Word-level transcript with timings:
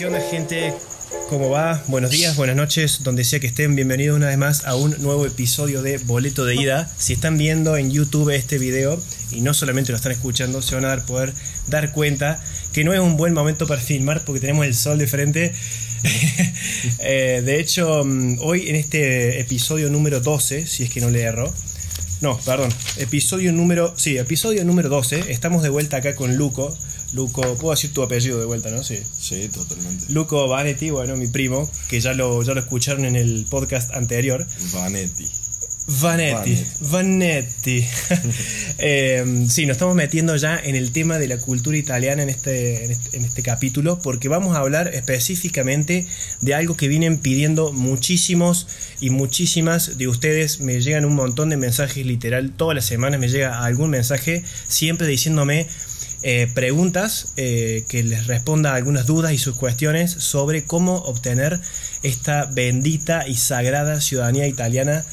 ¿Qué 0.00 0.06
onda 0.06 0.22
gente? 0.22 0.72
¿Cómo 1.28 1.50
va? 1.50 1.84
Buenos 1.86 2.10
días, 2.10 2.34
buenas 2.34 2.56
noches, 2.56 3.02
donde 3.02 3.22
sea 3.22 3.38
que 3.38 3.48
estén. 3.48 3.76
Bienvenidos 3.76 4.16
una 4.16 4.28
vez 4.28 4.38
más 4.38 4.64
a 4.64 4.74
un 4.74 4.96
nuevo 5.02 5.26
episodio 5.26 5.82
de 5.82 5.98
Boleto 5.98 6.46
de 6.46 6.54
Ida. 6.54 6.90
Si 6.96 7.12
están 7.12 7.36
viendo 7.36 7.76
en 7.76 7.90
YouTube 7.90 8.30
este 8.30 8.56
video 8.56 8.98
y 9.30 9.42
no 9.42 9.52
solamente 9.52 9.92
lo 9.92 9.96
están 9.96 10.12
escuchando, 10.12 10.62
se 10.62 10.74
van 10.74 10.86
a 10.86 10.88
dar, 10.88 11.04
poder 11.04 11.34
dar 11.66 11.92
cuenta 11.92 12.42
que 12.72 12.82
no 12.82 12.94
es 12.94 13.00
un 13.00 13.18
buen 13.18 13.34
momento 13.34 13.66
para 13.66 13.78
filmar 13.78 14.24
porque 14.24 14.40
tenemos 14.40 14.64
el 14.64 14.74
sol 14.74 14.96
de 14.96 15.06
frente. 15.06 15.52
Eh, 17.00 17.42
de 17.44 17.60
hecho, 17.60 18.02
mm, 18.02 18.38
hoy 18.40 18.70
en 18.70 18.76
este 18.76 19.38
episodio 19.38 19.90
número 19.90 20.20
12, 20.20 20.66
si 20.66 20.84
es 20.84 20.90
que 20.90 21.00
no 21.00 21.10
le 21.10 21.20
erro, 21.20 21.52
no, 22.22 22.38
perdón, 22.38 22.70
episodio 22.96 23.50
número, 23.52 23.94
sí, 23.96 24.18
episodio 24.18 24.62
número 24.64 24.88
12, 24.88 25.30
estamos 25.32 25.62
de 25.62 25.70
vuelta 25.70 25.98
acá 25.98 26.14
con 26.14 26.36
Luco. 26.36 26.76
Luco, 27.12 27.42
puedo 27.56 27.70
decir 27.70 27.92
tu 27.92 28.02
apellido 28.02 28.38
de 28.38 28.44
vuelta, 28.44 28.70
¿no? 28.70 28.82
Sí. 28.84 29.00
Sí, 29.18 29.48
totalmente. 29.48 30.06
Luco 30.08 30.46
Vanetti, 30.48 30.90
bueno, 30.90 31.16
mi 31.16 31.26
primo, 31.26 31.70
que 31.88 32.00
ya 32.00 32.14
lo, 32.14 32.42
ya 32.42 32.54
lo 32.54 32.60
escucharon 32.60 33.04
en 33.04 33.16
el 33.16 33.46
podcast 33.48 33.92
anterior. 33.92 34.46
Vanetti. 34.72 35.28
Vanetti, 36.00 36.64
Vanetti. 36.80 37.84
Eh, 38.82 39.44
sí, 39.50 39.66
nos 39.66 39.74
estamos 39.74 39.94
metiendo 39.94 40.34
ya 40.36 40.58
en 40.58 40.74
el 40.74 40.90
tema 40.90 41.18
de 41.18 41.28
la 41.28 41.36
cultura 41.36 41.76
italiana 41.76 42.22
en 42.22 42.30
este, 42.30 42.86
en 42.86 42.92
este, 42.92 43.18
en 43.18 43.26
este 43.26 43.42
capítulo, 43.42 44.00
porque 44.00 44.28
vamos 44.28 44.56
a 44.56 44.60
hablar 44.60 44.94
específicamente 44.94 46.06
de 46.40 46.54
algo 46.54 46.78
que 46.78 46.88
vienen 46.88 47.18
pidiendo 47.18 47.74
muchísimos 47.74 48.66
y 48.98 49.10
muchísimas 49.10 49.98
de 49.98 50.08
ustedes. 50.08 50.60
Me 50.60 50.80
llegan 50.80 51.04
un 51.04 51.14
montón 51.14 51.50
de 51.50 51.58
mensajes, 51.58 52.06
literal, 52.06 52.52
todas 52.56 52.74
las 52.74 52.86
semanas 52.86 53.20
me 53.20 53.28
llega 53.28 53.62
algún 53.62 53.90
mensaje, 53.90 54.44
siempre 54.66 55.06
diciéndome 55.06 55.66
eh, 56.22 56.50
preguntas 56.54 57.32
eh, 57.36 57.84
que 57.88 58.02
les 58.02 58.26
responda 58.26 58.74
algunas 58.74 59.06
dudas 59.06 59.32
y 59.32 59.38
sus 59.38 59.56
cuestiones 59.56 60.10
sobre 60.10 60.64
cómo 60.64 60.96
obtener 60.96 61.60
esta 62.02 62.46
bendita 62.46 63.26
y 63.26 63.36
sagrada 63.36 64.00
ciudadanía 64.00 64.46
italiana. 64.46 65.04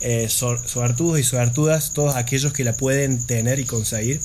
Eh, 0.00 0.26
y 0.26 1.22
suertudas, 1.22 1.92
todos 1.94 2.16
aquellos 2.16 2.52
que 2.52 2.62
la 2.62 2.74
pueden 2.74 3.26
tener 3.26 3.58
y 3.58 3.64
conseguir. 3.64 4.20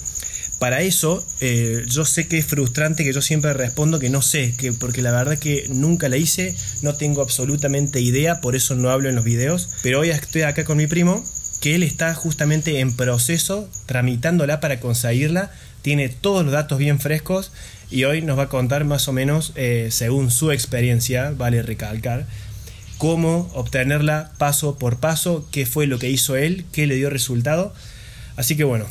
Para 0.60 0.82
eso, 0.82 1.26
eh, 1.40 1.86
yo 1.88 2.04
sé 2.04 2.28
que 2.28 2.38
es 2.38 2.46
frustrante 2.46 3.06
que 3.06 3.14
yo 3.14 3.22
siempre 3.22 3.54
respondo 3.54 3.98
que 3.98 4.10
no 4.10 4.22
sé, 4.22 4.56
que, 4.58 4.74
porque 4.74 5.02
la 5.02 5.12
verdad 5.12 5.40
que 5.40 5.66
nunca 5.70 6.10
la 6.10 6.18
hice, 6.18 6.54
no 6.82 6.96
tengo 6.96 7.22
absolutamente 7.22 8.02
idea, 8.02 8.42
por 8.42 8.58
eso 8.58 8.76
no 8.76 8.90
hablo 8.90 9.08
en 9.08 9.16
los 9.16 9.24
videos. 9.24 9.70
Pero 9.84 10.02
hoy 10.02 10.10
estoy 10.10 10.42
acá 10.42 10.66
con 10.66 10.78
mi 10.78 10.86
primo, 10.86 11.24
que 11.62 11.76
él 11.76 11.84
está 11.84 12.14
justamente 12.14 12.82
en 12.82 12.94
proceso, 12.94 13.70
tramitándola 13.86 14.60
para 14.60 14.82
conseguirla, 14.82 15.50
tiene 15.82 16.10
todos 16.10 16.44
los 16.44 16.54
datos 16.54 16.78
bien 16.78 17.00
frescos 17.00 17.52
y 17.92 18.04
hoy 18.04 18.22
nos 18.22 18.38
va 18.38 18.44
a 18.44 18.50
contar 18.50 18.86
más 18.86 19.08
o 19.08 19.14
menos, 19.14 19.54
eh, 19.56 19.90
según 19.92 20.32
su 20.32 20.52
experiencia, 20.52 21.34
vale 21.36 21.62
recalcar, 21.62 22.28
cómo 22.98 23.50
obtenerla 23.54 24.32
paso 24.38 24.78
por 24.78 24.98
paso, 24.98 25.48
qué 25.52 25.66
fue 25.66 25.88
lo 25.88 26.00
que 26.00 26.10
hizo 26.10 26.36
él, 26.36 26.66
qué 26.72 26.86
le 26.86 26.96
dio 26.96 27.10
resultado. 27.10 27.74
Así 28.36 28.56
que 28.56 28.64
bueno, 28.64 28.86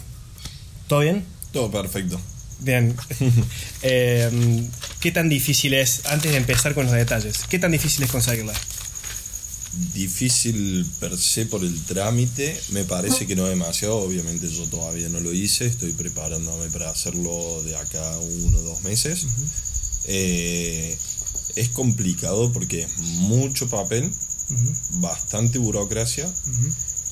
¿todo 0.89 1.01
bien? 1.01 1.25
Todo 1.53 1.71
perfecto. 1.71 2.21
Bien. 2.61 2.95
Eh, 3.83 4.29
¿Qué 5.01 5.13
tan 5.13 5.29
difícil 5.29 5.73
es, 5.73 6.05
antes 6.07 6.33
de 6.33 6.37
empezar 6.37 6.75
con 6.75 6.87
los 6.87 6.93
detalles, 6.93 7.45
qué 7.49 7.61
tan 7.61 7.71
difícil 7.71 8.03
es 8.03 8.11
conseguirla? 8.11 8.53
Difícil 9.95 10.85
per 10.99 11.17
se 11.17 11.47
por 11.47 11.63
el 11.63 11.81
trámite, 11.85 12.59
me 12.71 12.85
parece 12.85 13.27
que 13.27 13.37
no 13.37 13.45
demasiado, 13.47 13.97
obviamente 13.99 14.49
yo 14.51 14.67
todavía 14.67 15.09
no 15.09 15.21
lo 15.21 15.33
hice, 15.33 15.67
estoy 15.67 15.93
preparándome 15.93 16.69
para 16.71 16.91
hacerlo 16.91 17.63
de 17.63 17.77
acá 17.77 18.19
uno 18.19 18.59
o 18.59 18.63
dos 18.63 18.83
meses. 18.83 19.27
eh, 20.05 20.99
es 21.55 21.69
complicado 21.71 22.53
porque 22.53 22.83
es 22.83 22.99
mucho 22.99 23.69
papel, 23.69 24.11
bastante 25.01 25.59
burocracia 25.59 26.33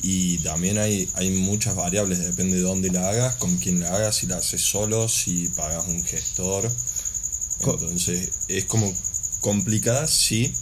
y 0.02 0.38
también 0.38 0.78
hay, 0.78 1.08
hay 1.14 1.30
muchas 1.30 1.74
variables, 1.74 2.18
depende 2.18 2.56
de 2.56 2.62
dónde 2.62 2.90
la 2.90 3.08
hagas, 3.08 3.36
con 3.36 3.56
quién 3.58 3.80
la 3.80 3.94
hagas, 3.94 4.16
si 4.16 4.26
la 4.26 4.36
haces 4.36 4.62
solo, 4.62 5.08
si 5.08 5.48
pagas 5.48 5.86
un 5.88 6.02
gestor. 6.04 6.70
Entonces 7.60 8.30
es 8.48 8.64
como 8.66 8.92
complicada, 9.40 10.06
sí, 10.06 10.52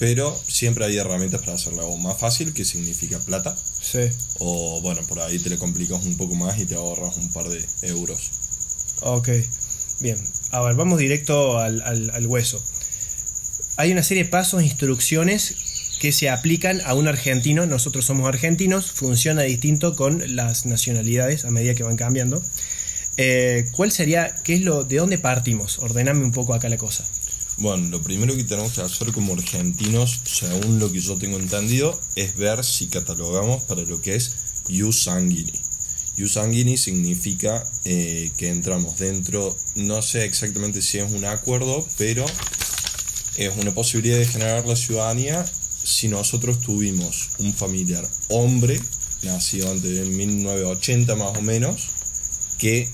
pero 0.00 0.36
siempre 0.48 0.84
hay 0.84 0.96
herramientas 0.96 1.40
para 1.40 1.52
hacerla 1.52 1.84
o 1.84 1.96
más 1.96 2.18
fácil, 2.18 2.52
que 2.52 2.64
significa 2.64 3.20
plata. 3.20 3.56
Sí. 3.80 4.08
O 4.40 4.80
bueno, 4.80 5.02
por 5.06 5.20
ahí 5.20 5.38
te 5.38 5.48
le 5.48 5.58
complicas 5.58 6.04
un 6.04 6.16
poco 6.16 6.34
más 6.34 6.58
y 6.58 6.66
te 6.66 6.74
ahorras 6.74 7.16
un 7.18 7.32
par 7.32 7.48
de 7.48 7.64
euros. 7.82 8.32
Ok, 9.02 9.28
bien. 10.00 10.18
A 10.50 10.60
ver, 10.62 10.74
vamos 10.74 10.98
directo 10.98 11.58
al, 11.58 11.80
al, 11.82 12.10
al 12.10 12.26
hueso 12.26 12.60
hay 13.80 13.92
una 13.92 14.02
serie 14.02 14.24
de 14.24 14.28
pasos, 14.28 14.62
instrucciones 14.62 15.54
que 16.00 16.12
se 16.12 16.28
aplican 16.28 16.82
a 16.84 16.92
un 16.92 17.08
argentino. 17.08 17.64
Nosotros 17.64 18.04
somos 18.04 18.28
argentinos, 18.28 18.92
funciona 18.92 19.42
distinto 19.42 19.96
con 19.96 20.36
las 20.36 20.66
nacionalidades 20.66 21.46
a 21.46 21.50
medida 21.50 21.74
que 21.74 21.82
van 21.82 21.96
cambiando. 21.96 22.44
Eh, 23.16 23.68
¿Cuál 23.72 23.90
sería, 23.90 24.34
qué 24.44 24.54
es 24.54 24.62
lo, 24.62 24.84
de 24.84 24.96
dónde 24.96 25.18
partimos? 25.18 25.78
Ordename 25.78 26.24
un 26.24 26.32
poco 26.32 26.52
acá 26.52 26.68
la 26.68 26.76
cosa. 26.76 27.06
Bueno, 27.60 27.88
lo 27.88 28.00
primero 28.00 28.34
que 28.34 28.44
tenemos 28.44 28.72
que 28.72 28.80
hacer 28.80 29.12
como 29.12 29.34
argentinos, 29.34 30.22
según 30.24 30.78
lo 30.78 30.90
que 30.90 30.98
yo 30.98 31.18
tengo 31.18 31.38
entendido, 31.38 32.00
es 32.16 32.34
ver 32.34 32.64
si 32.64 32.86
catalogamos 32.86 33.64
para 33.64 33.82
lo 33.82 34.00
que 34.00 34.14
es 34.14 34.32
Ius 34.68 35.02
Sanguini. 35.02 35.52
Ius 36.16 36.32
Sanguini 36.32 36.78
significa 36.78 37.70
eh, 37.84 38.32
que 38.38 38.48
entramos 38.48 38.96
dentro, 38.96 39.54
no 39.74 40.00
sé 40.00 40.24
exactamente 40.24 40.80
si 40.80 41.00
es 41.00 41.12
un 41.12 41.26
acuerdo, 41.26 41.86
pero 41.98 42.24
es 43.36 43.54
una 43.58 43.74
posibilidad 43.74 44.16
de 44.16 44.24
generar 44.24 44.66
la 44.66 44.74
ciudadanía 44.74 45.44
si 45.84 46.08
nosotros 46.08 46.62
tuvimos 46.62 47.28
un 47.40 47.52
familiar 47.52 48.08
hombre, 48.28 48.80
nacido 49.22 49.70
antes 49.70 49.98
de 49.98 50.06
1980 50.06 51.14
más 51.14 51.36
o 51.36 51.42
menos, 51.42 51.90
que 52.56 52.88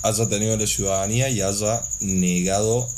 haya 0.00 0.26
tenido 0.26 0.56
la 0.56 0.66
ciudadanía 0.66 1.28
y 1.28 1.42
haya 1.42 1.82
negado 2.00 2.88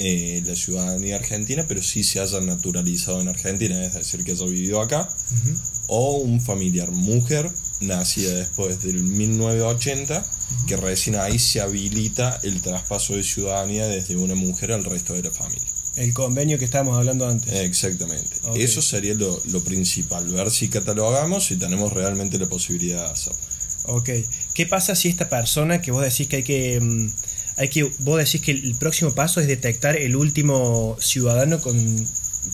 eh, 0.00 0.42
la 0.46 0.54
ciudadanía 0.54 1.16
argentina, 1.16 1.64
pero 1.66 1.82
sí 1.82 2.04
se 2.04 2.20
haya 2.20 2.40
naturalizado 2.40 3.20
en 3.20 3.26
Argentina, 3.26 3.84
es 3.84 3.94
decir, 3.94 4.22
que 4.22 4.30
haya 4.30 4.46
vivido 4.46 4.80
acá, 4.80 5.08
uh 5.08 5.34
-huh. 5.34 5.56
o 5.88 6.16
un 6.18 6.40
familiar 6.40 6.92
mujer, 6.92 7.50
nacida 7.80 8.32
después 8.32 8.80
del 8.80 9.02
1980, 9.02 10.18
uh 10.18 10.22
-huh. 10.22 10.66
que 10.66 10.76
recién 10.76 11.16
ahí 11.16 11.40
se 11.40 11.60
habilita 11.60 12.38
el 12.44 12.62
traspaso 12.62 13.16
de 13.16 13.24
ciudadanía 13.24 13.88
desde 13.88 14.16
una 14.16 14.36
mujer 14.36 14.70
al 14.70 14.84
resto 14.84 15.14
de 15.14 15.24
la 15.24 15.32
familia. 15.32 15.68
El 15.96 16.14
convenio 16.14 16.58
que 16.60 16.64
estábamos 16.64 16.96
hablando 16.96 17.26
antes. 17.26 17.52
Exactamente. 17.52 18.36
Okay. 18.44 18.62
Eso 18.62 18.80
sería 18.80 19.14
lo, 19.14 19.42
lo, 19.46 19.60
principal, 19.64 20.28
ver 20.28 20.52
si 20.52 20.68
catalogamos 20.68 21.50
y 21.50 21.56
tenemos 21.56 21.92
realmente 21.92 22.38
la 22.38 22.46
posibilidad 22.48 23.06
de 23.06 23.12
hacerlo. 23.14 23.40
Ok. 23.82 24.10
¿Qué 24.54 24.66
pasa 24.66 24.94
si 24.94 25.08
esta 25.08 25.28
persona 25.28 25.82
que 25.82 25.90
vos 25.90 26.04
decís 26.04 26.28
que 26.28 26.36
hay 26.36 26.44
que... 26.44 26.78
Um, 26.80 27.10
hay 27.58 27.68
que 27.68 27.90
vos 27.98 28.18
decís 28.18 28.40
que 28.40 28.52
el 28.52 28.76
próximo 28.76 29.12
paso 29.14 29.40
es 29.40 29.48
detectar 29.48 29.96
el 29.96 30.14
último 30.14 30.96
ciudadano 31.00 31.60
con... 31.60 31.76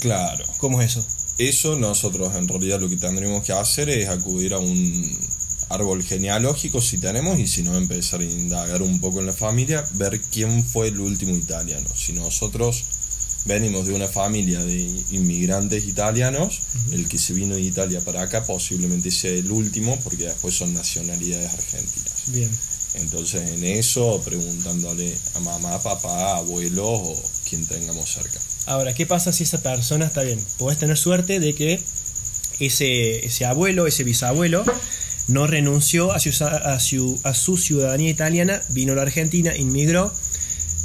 Claro. 0.00 0.44
¿Cómo 0.59 0.81
es 0.81 0.92
eso? 0.92 1.06
Eso 1.37 1.76
nosotros 1.76 2.34
en 2.34 2.48
realidad 2.48 2.81
lo 2.81 2.88
que 2.88 2.97
tendríamos 2.97 3.44
que 3.44 3.53
hacer 3.53 3.91
es 3.91 4.09
acudir 4.09 4.54
a 4.54 4.59
un 4.59 5.19
árbol 5.69 6.03
genealógico 6.03 6.81
si 6.81 6.98
tenemos 6.98 7.38
y 7.38 7.47
si 7.47 7.62
no 7.62 7.76
empezar 7.76 8.20
a 8.20 8.25
indagar 8.25 8.81
un 8.82 8.98
poco 9.00 9.20
en 9.20 9.26
la 9.26 9.32
familia, 9.32 9.84
ver 9.93 10.20
quién 10.32 10.64
fue 10.64 10.88
el 10.88 10.98
último 10.98 11.37
italiano. 11.37 11.88
Si 11.94 12.12
nosotros 12.12 12.84
venimos 13.44 13.87
de 13.87 13.93
una 13.93 14.09
familia 14.09 14.64
de 14.64 15.04
inmigrantes 15.10 15.84
italianos, 15.84 16.62
uh 16.75 16.78
-huh. 16.78 16.94
el 16.94 17.09
que 17.09 17.19
se 17.19 17.34
vino 17.34 17.56
de 17.56 17.60
Italia 17.60 18.00
para 18.00 18.22
acá 18.22 18.44
posiblemente 18.44 19.10
sea 19.10 19.32
el 19.32 19.50
último, 19.50 19.98
porque 20.03 20.25
después 20.25 20.54
son 20.54 20.72
nacionalidades 20.72 21.53
argentinas. 21.53 22.22
Bien. 22.28 22.50
Entonces 22.94 23.50
en 23.50 23.65
eso, 23.65 24.23
preguntándole 24.25 25.17
a 25.35 25.41
mamá, 25.41 25.82
papá, 25.82 26.37
abuelos 26.37 26.87
o 26.87 27.23
quien 27.49 27.67
tengamos 27.67 28.11
cerca. 28.12 28.38
Ahora, 28.67 28.94
¿qué 28.94 29.05
pasa 29.05 29.32
si 29.32 29.43
esa 29.43 29.62
persona 29.62 30.06
está 30.06 30.23
bien? 30.23 30.41
Podés 30.58 30.79
tener 30.79 30.96
suerte 30.96 31.41
de 31.41 31.55
que 31.55 31.82
ese, 32.61 33.26
ese 33.26 33.44
abuelo, 33.44 33.87
ese 33.87 34.05
bisabuelo, 34.05 34.64
no 35.26 35.46
renunció 35.46 36.12
a 36.12 36.20
su, 36.20 36.31
a, 36.44 36.81
su, 36.81 37.20
a 37.25 37.35
su 37.35 37.56
ciudadanía 37.56 38.11
italiana, 38.11 38.62
vino 38.70 38.93
a 38.93 38.96
la 38.96 39.02
Argentina, 39.02 39.56
inmigró. 39.56 40.12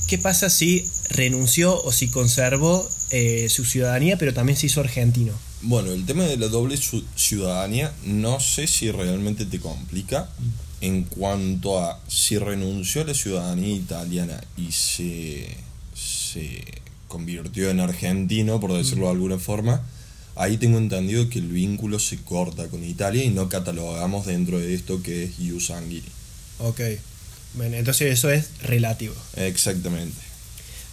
¿Qué 0.08 0.18
pasa 0.18 0.50
si 0.50 0.90
renunció 1.10 1.80
o 1.82 1.92
si 1.92 2.10
conservó 2.10 2.90
eh, 3.12 3.48
su 3.50 3.66
ciudadanía, 3.66 4.18
pero 4.18 4.34
también 4.34 4.58
se 4.58 4.66
hizo 4.66 4.82
argentino? 4.82 5.34
Bueno, 5.62 5.92
el 5.92 6.06
tema 6.06 6.24
de 6.24 6.38
la 6.38 6.48
doble 6.48 6.80
ciudadanía 7.16 7.94
no 8.06 8.40
sé 8.40 8.66
si 8.66 8.92
realmente 8.92 9.46
te 9.46 9.60
complica 9.60 10.30
en 10.82 11.04
cuanto 11.04 11.80
a 11.84 12.00
si 12.08 12.38
renunció 12.38 13.02
a 13.02 13.06
la 13.06 13.14
ciudadanía 13.14 13.76
italiana 13.76 14.42
y 14.58 14.72
se, 14.72 15.48
se 15.96 16.64
convirtió 17.08 17.70
en 17.70 17.80
argentino, 17.80 18.60
por 18.60 18.74
decirlo 18.74 19.06
de 19.06 19.12
alguna 19.12 19.38
forma, 19.38 19.82
ahí 20.36 20.58
tengo 20.58 20.78
entendido 20.78 21.30
que 21.30 21.40
el 21.40 21.48
vínculo 21.48 22.00
se 22.00 22.18
corta 22.18 22.68
con 22.68 22.84
Italia 22.84 23.24
y 23.24 23.30
no 23.30 23.50
catalogamos 23.50 24.26
dentro 24.26 24.60
de 24.60 24.74
esto 24.74 25.04
que 25.04 25.24
es 25.24 25.40
ius 25.40 25.68
sanguini. 25.68 26.08
Ok, 26.60 26.82
bueno, 27.56 27.76
entonces 27.76 28.14
eso 28.14 28.30
es 28.30 28.50
relativo. 28.62 29.16
Exactamente. 29.36 30.18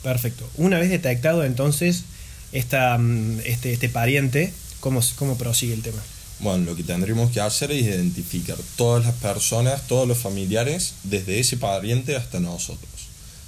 Perfecto. 0.02 0.48
Una 0.56 0.78
vez 0.78 0.90
detectado 0.90 1.44
entonces 1.44 2.02
esta, 2.52 2.96
mm, 2.98 3.40
este, 3.44 3.72
este 3.72 3.88
pariente, 3.88 4.52
¿cómo, 4.80 5.00
¿cómo 5.16 5.36
prosigue 5.36 5.74
el 5.74 5.82
tema? 5.82 6.02
Bueno, 6.40 6.64
lo 6.66 6.76
que 6.76 6.82
tendríamos 6.82 7.30
que 7.30 7.40
hacer 7.40 7.72
es 7.72 7.82
identificar 7.82 8.58
todas 8.76 9.06
las 9.06 9.14
personas, 9.14 9.86
todos 9.86 10.06
los 10.06 10.18
familiares, 10.18 10.94
desde 11.04 11.40
ese 11.40 11.56
pariente 11.56 12.14
hasta 12.14 12.40
nosotros. 12.40 12.90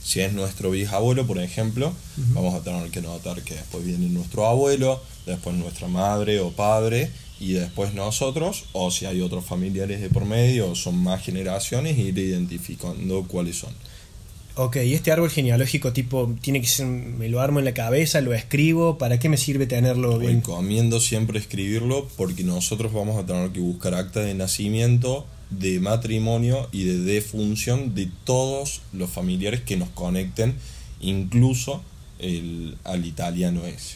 Si 0.02 0.20
es 0.20 0.32
nuestro 0.32 0.70
bisabuelo, 0.70 1.26
por 1.26 1.38
ejemplo, 1.38 1.92
vamos 2.32 2.54
a 2.54 2.62
tener 2.62 2.90
que 2.90 3.02
notar 3.02 3.42
que 3.42 3.54
después 3.54 3.84
viene 3.84 4.08
nuestro 4.08 4.46
abuelo, 4.46 5.02
después 5.26 5.54
nuestra 5.56 5.86
madre 5.86 6.40
o 6.40 6.50
padre, 6.50 7.10
y 7.40 7.52
después 7.52 7.92
nosotros, 7.92 8.64
o 8.72 8.90
si 8.90 9.04
hay 9.04 9.20
otros 9.20 9.44
familiares 9.44 10.00
de 10.00 10.08
por 10.08 10.24
medio, 10.24 10.74
son 10.74 10.96
más 10.96 11.22
generaciones, 11.22 11.98
ir 11.98 12.18
identificando 12.18 13.24
cuáles 13.28 13.58
son. 13.58 13.74
Ok, 14.60 14.74
y 14.84 14.94
este 14.94 15.12
árbol 15.12 15.30
genealógico 15.30 15.92
tipo, 15.92 16.34
tiene 16.40 16.60
que 16.60 16.66
ser, 16.66 16.84
me 16.84 17.28
lo 17.28 17.40
armo 17.40 17.60
en 17.60 17.64
la 17.64 17.74
cabeza, 17.74 18.20
lo 18.20 18.34
escribo, 18.34 18.98
¿para 18.98 19.20
qué 19.20 19.28
me 19.28 19.36
sirve 19.36 19.68
tenerlo 19.68 20.18
bien? 20.18 20.38
Recomiendo 20.38 20.98
siempre 20.98 21.38
escribirlo 21.38 22.08
porque 22.16 22.42
nosotros 22.42 22.92
vamos 22.92 23.22
a 23.22 23.24
tener 23.24 23.50
que 23.50 23.60
buscar 23.60 23.94
acta 23.94 24.18
de 24.18 24.34
nacimiento, 24.34 25.26
de 25.50 25.78
matrimonio 25.78 26.68
y 26.72 26.82
de 26.82 26.98
defunción 26.98 27.94
de 27.94 28.10
todos 28.24 28.80
los 28.92 29.08
familiares 29.08 29.60
que 29.60 29.76
nos 29.76 29.90
conecten, 29.90 30.56
incluso 31.00 31.80
el, 32.18 32.76
al 32.82 33.06
italiano 33.06 33.64
ese. 33.64 33.94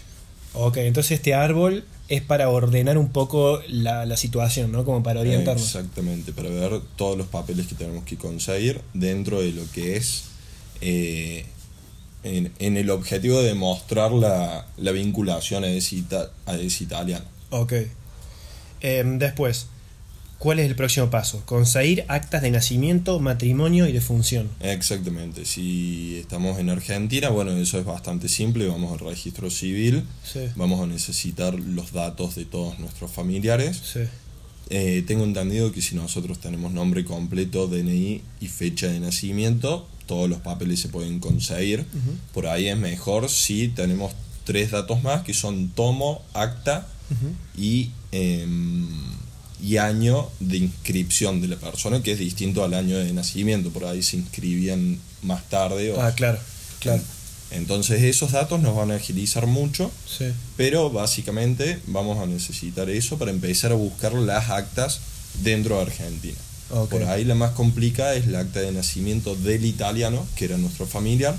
Ok, 0.54 0.76
entonces 0.76 1.12
este 1.12 1.34
árbol 1.34 1.84
es 2.06 2.22
para 2.22 2.48
ordenar 2.50 2.98
un 2.98 3.08
poco 3.08 3.60
la, 3.66 4.06
la, 4.06 4.16
situación, 4.16 4.70
¿no? 4.70 4.84
Como 4.84 5.02
para 5.02 5.18
orientarnos. 5.18 5.64
Exactamente, 5.64 6.32
para 6.32 6.50
ver 6.50 6.82
todos 6.94 7.18
los 7.18 7.26
papeles 7.26 7.66
que 7.66 7.74
tenemos 7.74 8.04
que 8.04 8.16
conseguir 8.16 8.80
dentro 8.94 9.40
de 9.40 9.50
lo 9.50 9.62
que 9.72 9.96
es 9.96 10.30
eh, 10.82 11.46
en, 12.24 12.76
el 12.76 12.90
objetivo 12.90 13.40
de 13.40 13.54
mostrar 13.54 14.12
la, 14.12 14.66
vinculación 14.92 15.64
a 15.64 15.68
ese, 15.68 16.02
a 16.46 16.56
italiano. 16.56 17.24
Ok. 17.50 17.72
Em, 18.80 19.18
después, 19.18 19.66
¿cuál 20.38 20.58
es 20.58 20.66
el 20.66 20.74
próximo 20.74 21.10
paso? 21.10 21.42
Conseguir 21.46 22.04
actas 22.08 22.42
de 22.42 22.50
nacimiento, 22.50 23.18
matrimonio 23.20 23.86
y 23.86 23.92
defunción. 23.92 24.50
Exactamente. 24.60 25.44
Si 25.44 26.18
estamos 26.18 26.58
en 26.58 26.70
Argentina, 26.70 27.28
bueno, 27.28 27.52
eso 27.52 27.78
es 27.78 27.84
bastante 27.84 28.28
simple. 28.28 28.66
Vamos 28.66 28.92
al 28.92 29.06
registro 29.06 29.50
civil. 29.50 30.04
Vamos 30.56 30.80
a 30.80 30.86
necesitar 30.86 31.54
los 31.54 31.92
datos 31.92 32.34
de 32.34 32.44
todos 32.44 32.78
nuestros 32.78 33.10
familiares. 33.10 33.82
Eh, 34.74 35.04
tengo 35.06 35.24
entendido 35.24 35.70
que 35.70 35.82
si 35.82 35.94
nosotros 35.94 36.38
tenemos 36.38 36.72
nombre 36.72 37.04
completo, 37.04 37.66
DNI 37.68 38.22
y 38.40 38.48
fecha 38.48 38.86
de 38.86 39.00
nacimiento, 39.00 39.86
todos 40.06 40.30
los 40.30 40.40
papeles 40.40 40.80
se 40.80 40.88
pueden 40.88 41.20
conseguir. 41.20 41.84
Por 42.32 42.46
ahí 42.46 42.68
es 42.68 42.78
mejor 42.78 43.28
si 43.28 43.68
tenemos 43.68 44.14
tres 44.44 44.70
datos 44.70 45.02
más, 45.02 45.24
que 45.24 45.34
son 45.34 45.68
tomo, 45.68 46.22
acta 46.32 46.88
y, 47.54 47.90
em, 48.12 48.88
y 49.62 49.76
año 49.76 50.30
de 50.40 50.56
inscripción 50.56 51.42
de 51.42 51.48
la 51.48 51.56
persona, 51.56 52.02
que 52.02 52.12
es 52.12 52.18
distinto 52.18 52.64
al 52.64 52.72
año 52.72 52.96
de 52.96 53.12
nacimiento. 53.12 53.68
Por 53.68 53.84
ahí 53.84 54.02
se 54.02 54.16
inscribían 54.16 54.98
más 55.22 55.46
tarde. 55.50 55.94
ah, 56.00 56.12
claro, 56.14 56.38
claro. 56.80 57.02
Entonces 57.54 58.02
esos 58.02 58.32
datos 58.32 58.60
nos 58.60 58.74
van 58.74 58.90
a 58.90 58.96
agilizar 58.96 59.46
mucho, 59.46 59.90
pero 60.56 60.90
básicamente 60.90 61.78
vamos 61.86 62.18
a 62.18 62.26
necesitar 62.26 62.88
eso 62.90 63.18
para 63.18 63.30
empezar 63.30 63.72
a 63.72 63.76
buscar 63.76 64.14
las 64.14 64.50
actas 64.50 65.00
dentro 65.42 65.76
de 65.76 65.82
Argentina. 65.82 66.38
Por 66.88 67.04
ahí 67.04 67.24
la 67.24 67.34
más 67.34 67.50
complicada 67.50 68.14
es 68.14 68.26
la 68.26 68.40
acta 68.40 68.60
de 68.60 68.72
nacimiento 68.72 69.34
del 69.36 69.66
italiano, 69.66 70.26
que 70.36 70.46
era 70.46 70.56
nuestro 70.56 70.86
familiar. 70.86 71.36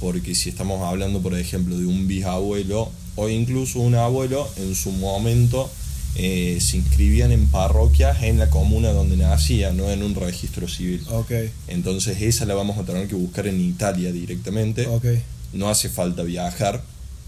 Porque 0.00 0.34
si 0.34 0.48
estamos 0.48 0.82
hablando, 0.82 1.20
por 1.20 1.38
ejemplo, 1.38 1.78
de 1.78 1.86
un 1.86 2.06
bisabuelo 2.08 2.90
o 3.16 3.28
incluso 3.28 3.80
un 3.80 3.94
abuelo, 3.94 4.48
en 4.56 4.74
su 4.74 4.90
momento 4.90 5.70
eh, 6.16 6.58
se 6.60 6.76
inscribían 6.76 7.32
en 7.32 7.46
parroquias 7.46 8.22
en 8.22 8.38
la 8.38 8.48
comuna 8.48 8.90
donde 8.90 9.16
nacía, 9.16 9.72
no 9.72 9.90
en 9.90 10.02
un 10.02 10.14
registro 10.14 10.68
civil. 10.68 11.04
Entonces 11.68 12.22
esa 12.22 12.44
la 12.44 12.54
vamos 12.54 12.78
a 12.78 12.84
tener 12.84 13.08
que 13.08 13.14
buscar 13.16 13.46
en 13.46 13.60
Italia 13.60 14.12
directamente. 14.12 14.88
No 15.52 15.68
hace 15.68 15.88
falta 15.88 16.22
viajar, 16.22 16.82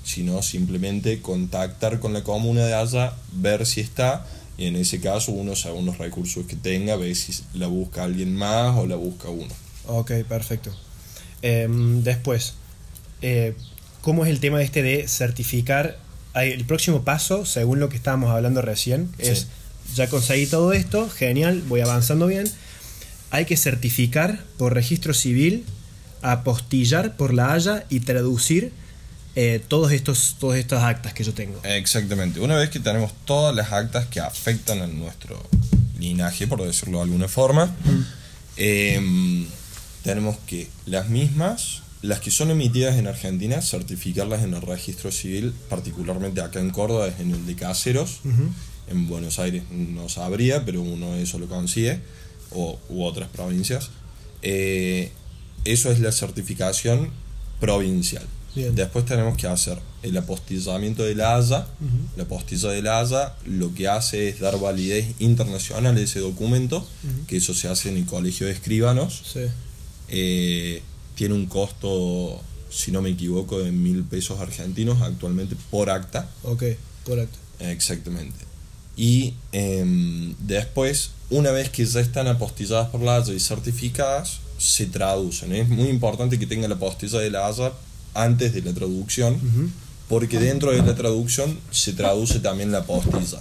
sino 0.05 0.41
simplemente 0.43 1.21
contactar 1.21 1.99
con 1.99 2.12
la 2.12 2.23
comuna 2.23 2.65
de 2.65 2.75
allá, 2.75 3.15
ver 3.33 3.67
si 3.67 3.81
está 3.81 4.25
y 4.59 4.67
en 4.67 4.77
ese 4.77 5.00
caso 5.00 5.33
uno 5.33 5.55
según 5.55 5.85
los 5.85 5.99
recursos 5.99 6.47
que 6.47 6.56
tenga 6.56 6.97
ve 6.97 7.15
si 7.15 7.35
la 7.55 7.67
busca 7.67 8.05
alguien 8.05 8.35
más 8.35 8.77
o 8.77 8.87
la 8.87 8.97
busca 8.97 9.29
uno. 9.29 9.53
Ok, 9.87 10.12
perfecto. 10.29 10.75
Em, 11.43 12.03
después, 12.03 12.55
eh, 13.23 13.55
¿cómo 14.00 14.25
es 14.25 14.31
el 14.31 14.41
tema 14.41 14.62
este 14.62 14.83
de 14.83 15.09
certificar? 15.09 15.99
El 16.37 16.65
próximo 16.65 17.03
paso, 17.03 17.47
según 17.47 17.81
lo 17.81 17.88
que 17.88 17.97
estábamos 17.97 18.31
hablando 18.31 18.62
recién, 18.62 19.11
es 19.19 19.49
ya 19.94 20.09
conseguí 20.09 20.47
todo 20.47 20.73
esto, 20.73 21.09
genial, 21.09 21.62
voy 21.69 21.81
avanzando 21.81 22.27
bien. 22.27 22.50
Hay 23.31 23.44
que 23.44 23.56
certificar 23.56 24.43
por 24.59 24.75
registro 24.75 25.15
civil, 25.15 25.65
apostillar 26.23 27.17
por 27.17 27.33
la 27.33 27.53
Haya 27.53 27.85
y 27.88 28.00
traducir 28.00 28.73
eh, 29.35 29.62
todos 29.69 29.93
estos, 29.93 30.37
todas 30.38 30.59
estas 30.59 30.83
actas 30.83 31.12
que 31.12 31.25
yo 31.25 31.35
tengo. 31.35 31.61
Exactamente. 31.65 32.41
Una 32.41 32.56
vez 32.56 32.71
que 32.71 32.81
tenemos 32.81 33.12
todas 33.25 33.55
las 33.55 33.73
actas 33.73 34.06
que 34.06 34.21
afectan 34.21 34.81
a 34.81 34.87
nuestro 34.87 35.43
linaje, 35.99 36.47
por 36.47 36.62
decirlo 36.62 36.99
de 36.99 37.05
alguna 37.05 37.29
forma, 37.29 37.75
em, 38.56 39.47
tenemos 40.03 40.37
que 40.47 40.69
las 40.87 41.09
mismas, 41.09 41.83
las 42.06 42.20
que 42.20 42.31
son 42.31 42.50
emitidas 42.50 42.97
en 42.97 43.06
Argentina, 43.06 43.61
certificarlas 43.61 44.44
en 44.44 44.55
el 44.55 44.62
registro 44.62 45.11
civil, 45.11 45.53
particularmente 45.69 46.41
acá 46.41 46.61
en 46.61 46.70
Córdoba, 46.70 47.08
es 47.08 47.20
en 47.20 47.32
el 47.32 47.47
de 47.47 47.56
caseros. 47.56 48.20
En 48.88 49.08
Buenos 49.08 49.38
Aires 49.41 49.64
no 49.70 50.08
sabría, 50.08 50.64
pero 50.64 50.81
uno 50.81 51.17
eso 51.17 51.38
lo 51.38 51.49
consigue, 51.49 52.00
o, 52.53 52.79
u 52.88 53.03
otras 53.03 53.29
provincias. 53.29 53.91
Eh, 54.43 55.11
eso 55.64 55.91
es 55.91 55.99
la 55.99 56.12
certificación 56.12 57.11
provincial. 57.61 58.25
Después 58.55 59.05
tenemos 59.05 59.37
que 59.37 59.47
hacer 59.47 59.79
el 60.02 60.17
apostillamiento 60.17 61.02
de 61.02 61.14
la 61.14 61.37
Haya. 61.37 61.67
La 62.17 62.23
apostilla 62.23 62.70
de 62.70 62.81
la 62.81 63.00
Haya 63.00 63.35
lo 63.44 63.75
que 63.75 63.88
hace 63.88 64.29
es 64.29 64.41
dar 64.41 64.59
validez 64.59 65.14
internacional 65.19 65.97
a 65.97 66.00
ese 66.00 66.20
documento, 66.20 66.87
que 67.26 67.37
eso 67.37 67.52
se 67.52 67.69
hace 67.69 67.91
en 67.91 67.99
el 67.99 68.06
colegio 68.06 68.47
de 68.47 68.52
escribanos. 68.52 69.37
Eh, 70.09 70.82
tiene 71.17 71.35
un 71.35 71.47
costo, 71.47 72.40
si 72.71 72.93
no 72.93 73.02
me 73.02 73.11
equivoco, 73.11 73.59
de 73.59 73.73
mil 73.73 74.05
pesos 74.05 74.38
argentinos 74.38 75.02
actualmente 75.02 75.57
por 75.71 75.90
acta. 75.90 76.31
Ok, 76.45 76.62
por 77.05 77.19
acta. 77.19 77.38
Exactamente. 77.59 78.45
Y 78.97 79.35
em, 79.52 80.35
después, 80.38 81.11
una 81.31 81.50
vez 81.50 81.71
que 81.71 81.85
ya 81.85 82.00
están 82.00 82.29
apostilladas 82.29 82.90
por 82.90 83.00
la 83.00 83.17
Haya 83.17 83.35
y 83.35 83.40
certificadas, 83.40 84.38
se 84.59 84.87
traducen. 84.87 85.52
Es 85.52 85.69
muy 85.69 85.88
importante 85.88 86.38
que 86.38 86.47
tenga 86.47 86.69
la 86.69 86.76
apostilla 86.76 87.19
de 87.19 87.31
la 87.31 87.47
Haya 87.47 87.73
antes 88.14 88.55
de 88.55 88.62
la 88.62 88.73
traducción, 88.73 89.38
porque 90.09 90.38
dentro 90.38 90.71
de 90.71 90.83
la 90.83 90.95
traducción 90.95 91.59
se 91.71 91.93
traduce 91.93 92.40
también 92.40 92.73
la 92.73 92.85
postilla. 92.85 93.40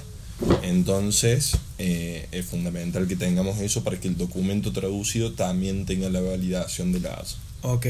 Entonces 0.64 1.58
eh, 1.78 2.28
es 2.32 2.46
fundamental 2.46 3.08
que 3.08 3.16
tengamos 3.16 3.60
eso 3.60 3.84
para 3.84 4.00
que 4.00 4.10
el 4.10 4.18
documento 4.18 4.74
traducido 4.74 5.32
también 5.32 5.86
tenga 5.86 6.10
la 6.10 6.20
validación 6.20 6.92
de 6.92 7.00
la 7.00 7.14
ASA. 7.14 7.38
Ok. 7.66 7.88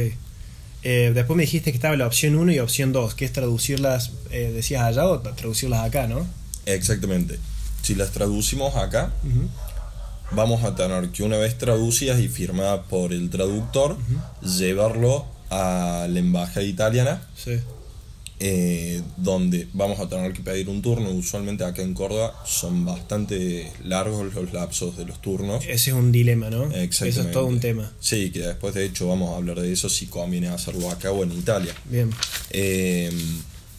Eh, 0.83 1.11
después 1.13 1.35
me 1.35 1.43
dijiste 1.43 1.71
que 1.71 1.77
estaba 1.77 1.95
la 1.97 2.07
opción 2.07 2.35
1 2.35 2.51
y 2.51 2.59
opción 2.59 2.93
2, 2.93 3.15
que 3.15 3.25
es 3.25 3.33
traducirlas, 3.33 4.11
eh, 4.29 4.51
decías 4.53 4.83
allá 4.83 5.07
o 5.07 5.19
traducirlas 5.19 5.83
acá, 5.83 6.07
¿no? 6.07 6.25
Exactamente. 6.65 7.39
Si 7.81 7.95
las 7.95 8.11
traducimos 8.11 8.75
acá, 8.75 9.11
vamos 10.31 10.63
a 10.63 10.75
tener 10.75 11.09
que 11.09 11.23
una 11.23 11.37
vez 11.37 11.57
traducidas 11.57 12.19
y 12.19 12.27
firmadas 12.27 12.81
por 12.89 13.13
el 13.13 13.29
traductor, 13.29 13.97
llevarlo 14.41 15.25
a 15.49 16.07
la 16.09 16.19
embajada 16.19 16.63
italiana. 16.63 17.21
Eh, 18.39 19.01
donde 19.15 19.65
vamos 19.71 19.97
a 20.01 20.09
tener 20.09 20.33
que 20.33 20.41
pedir 20.41 20.67
un 20.67 20.81
turno. 20.81 21.09
Usualmente 21.11 21.63
acá 21.63 21.81
en 21.81 21.93
Córdoba 21.93 22.35
son 22.45 22.83
bastante 22.83 23.71
largos 23.83 24.33
los 24.33 24.51
lapsos 24.51 24.97
de 24.97 25.05
los 25.05 25.21
turnos. 25.21 25.63
Ese 25.63 25.91
es 25.91 25.95
un 25.95 26.11
dilema, 26.11 26.49
¿no? 26.49 26.69
Eso 26.71 27.05
es 27.05 27.31
todo 27.31 27.45
un 27.45 27.61
tema. 27.61 27.91
Sí, 27.99 28.31
que 28.31 28.39
después 28.39 28.73
de 28.73 28.85
hecho 28.85 29.07
vamos 29.07 29.31
a 29.33 29.37
hablar 29.37 29.61
de 29.61 29.71
eso 29.71 29.87
si 29.87 30.07
conviene 30.07 30.49
hacerlo 30.49 30.91
acá 30.91 31.11
o 31.11 31.23
en 31.23 31.31
Italia. 31.31 31.73
Bien. 31.89 32.09
Eh, 32.51 33.09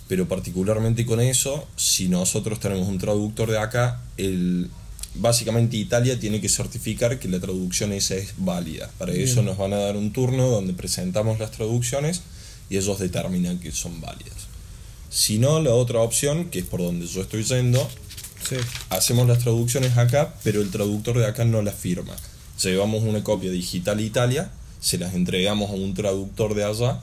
pero 0.08 0.26
particularmente 0.26 1.04
con 1.04 1.20
eso, 1.20 1.66
si 1.76 2.08
nosotros 2.08 2.60
tenemos 2.60 2.88
un 2.88 2.98
traductor 2.98 3.50
de 3.50 3.58
acá, 3.58 4.00
el, 4.16 4.70
básicamente 5.16 5.76
Italia 5.76 6.18
tiene 6.18 6.40
que 6.40 6.48
certificar 6.48 7.18
que 7.18 7.28
la 7.28 7.40
traducción 7.40 7.92
esa 7.92 8.14
es 8.14 8.34
válida. 8.38 8.90
Para 8.98 9.12
eso 9.12 9.42
nos 9.42 9.58
van 9.58 9.72
a 9.72 9.78
dar 9.78 9.96
un 9.96 10.12
turno 10.12 10.48
donde 10.48 10.72
presentamos 10.72 11.38
las 11.38 11.50
traducciones 11.50 12.22
y 12.70 12.76
ellos 12.76 12.98
determinan 12.98 13.58
que 13.58 13.72
son 13.72 14.00
válidas. 14.00 14.35
Si 15.16 15.38
no, 15.38 15.60
la 15.60 15.72
otra 15.72 16.00
opción, 16.00 16.50
que 16.50 16.58
es 16.58 16.66
por 16.66 16.82
donde 16.82 17.06
yo 17.06 17.22
estoy 17.22 17.42
yendo, 17.42 17.88
hacemos 18.90 19.26
las 19.26 19.38
traducciones 19.38 19.96
acá, 19.96 20.34
pero 20.44 20.60
el 20.60 20.70
traductor 20.70 21.16
de 21.16 21.24
acá 21.24 21.46
no 21.46 21.62
las 21.62 21.74
firma. 21.74 22.14
Llevamos 22.62 23.02
una 23.02 23.24
copia 23.24 23.50
digital 23.50 23.98
a 23.98 24.02
Italia 24.02 24.50
se 24.80 24.98
las 24.98 25.14
entregamos 25.14 25.70
a 25.70 25.74
un 25.74 25.94
traductor 25.94 26.54
de 26.54 26.64
allá 26.64 27.00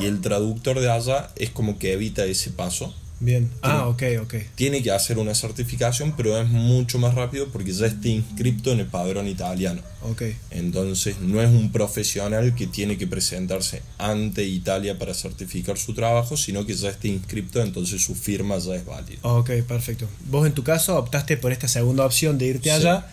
y 0.00 0.06
el 0.06 0.20
traductor 0.20 0.80
de 0.80 0.90
allá 0.90 1.30
es 1.36 1.50
como 1.50 1.78
que 1.78 1.92
evita 1.92 2.24
ese 2.24 2.50
paso. 2.50 2.92
Bien. 3.20 3.50
Ah, 3.60 3.86
ok, 3.86 4.02
ok. 4.22 4.34
Tiene 4.54 4.82
que 4.82 4.90
hacer 4.90 5.18
una 5.18 5.34
certificación, 5.34 6.14
pero 6.16 6.40
es 6.40 6.48
mucho 6.48 6.98
más 6.98 7.14
rápido 7.14 7.48
porque 7.48 7.72
ya 7.72 7.86
está 7.86 8.08
inscrito 8.08 8.72
en 8.72 8.80
el 8.80 8.86
padrón 8.86 9.28
italiano. 9.28 9.82
Ok. 10.02 10.22
Entonces 10.50 11.20
no 11.20 11.42
es 11.42 11.50
un 11.50 11.70
profesional 11.70 12.54
que 12.54 12.66
tiene 12.66 12.96
que 12.96 13.06
presentarse 13.06 13.82
ante 13.98 14.44
Italia 14.44 14.98
para 14.98 15.12
certificar 15.12 15.76
su 15.76 15.92
trabajo, 15.92 16.38
sino 16.38 16.64
que 16.64 16.74
ya 16.74 16.88
está 16.88 17.08
inscrito, 17.08 17.60
entonces 17.60 18.02
su 18.02 18.14
firma 18.14 18.56
ya 18.58 18.74
es 18.74 18.86
válida. 18.86 19.18
Ok, 19.22 19.50
perfecto. 19.68 20.08
Vos 20.24 20.46
en 20.46 20.54
tu 20.54 20.64
caso 20.64 20.96
optaste 20.96 21.36
por 21.36 21.52
esta 21.52 21.68
segunda 21.68 22.06
opción 22.06 22.38
de 22.38 22.46
irte 22.46 22.70
allá. 22.70 23.06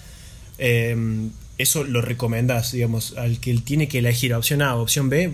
Em, 0.57 1.31
eso 1.57 1.83
lo 1.83 2.01
recomendas, 2.01 2.71
digamos, 2.71 3.15
al 3.17 3.39
que 3.41 3.51
él 3.51 3.63
tiene 3.63 3.89
que 3.89 3.99
elegir 3.99 4.33
opción 4.33 4.61
A 4.61 4.75
o 4.75 4.81
opción 4.81 5.09
B, 5.09 5.33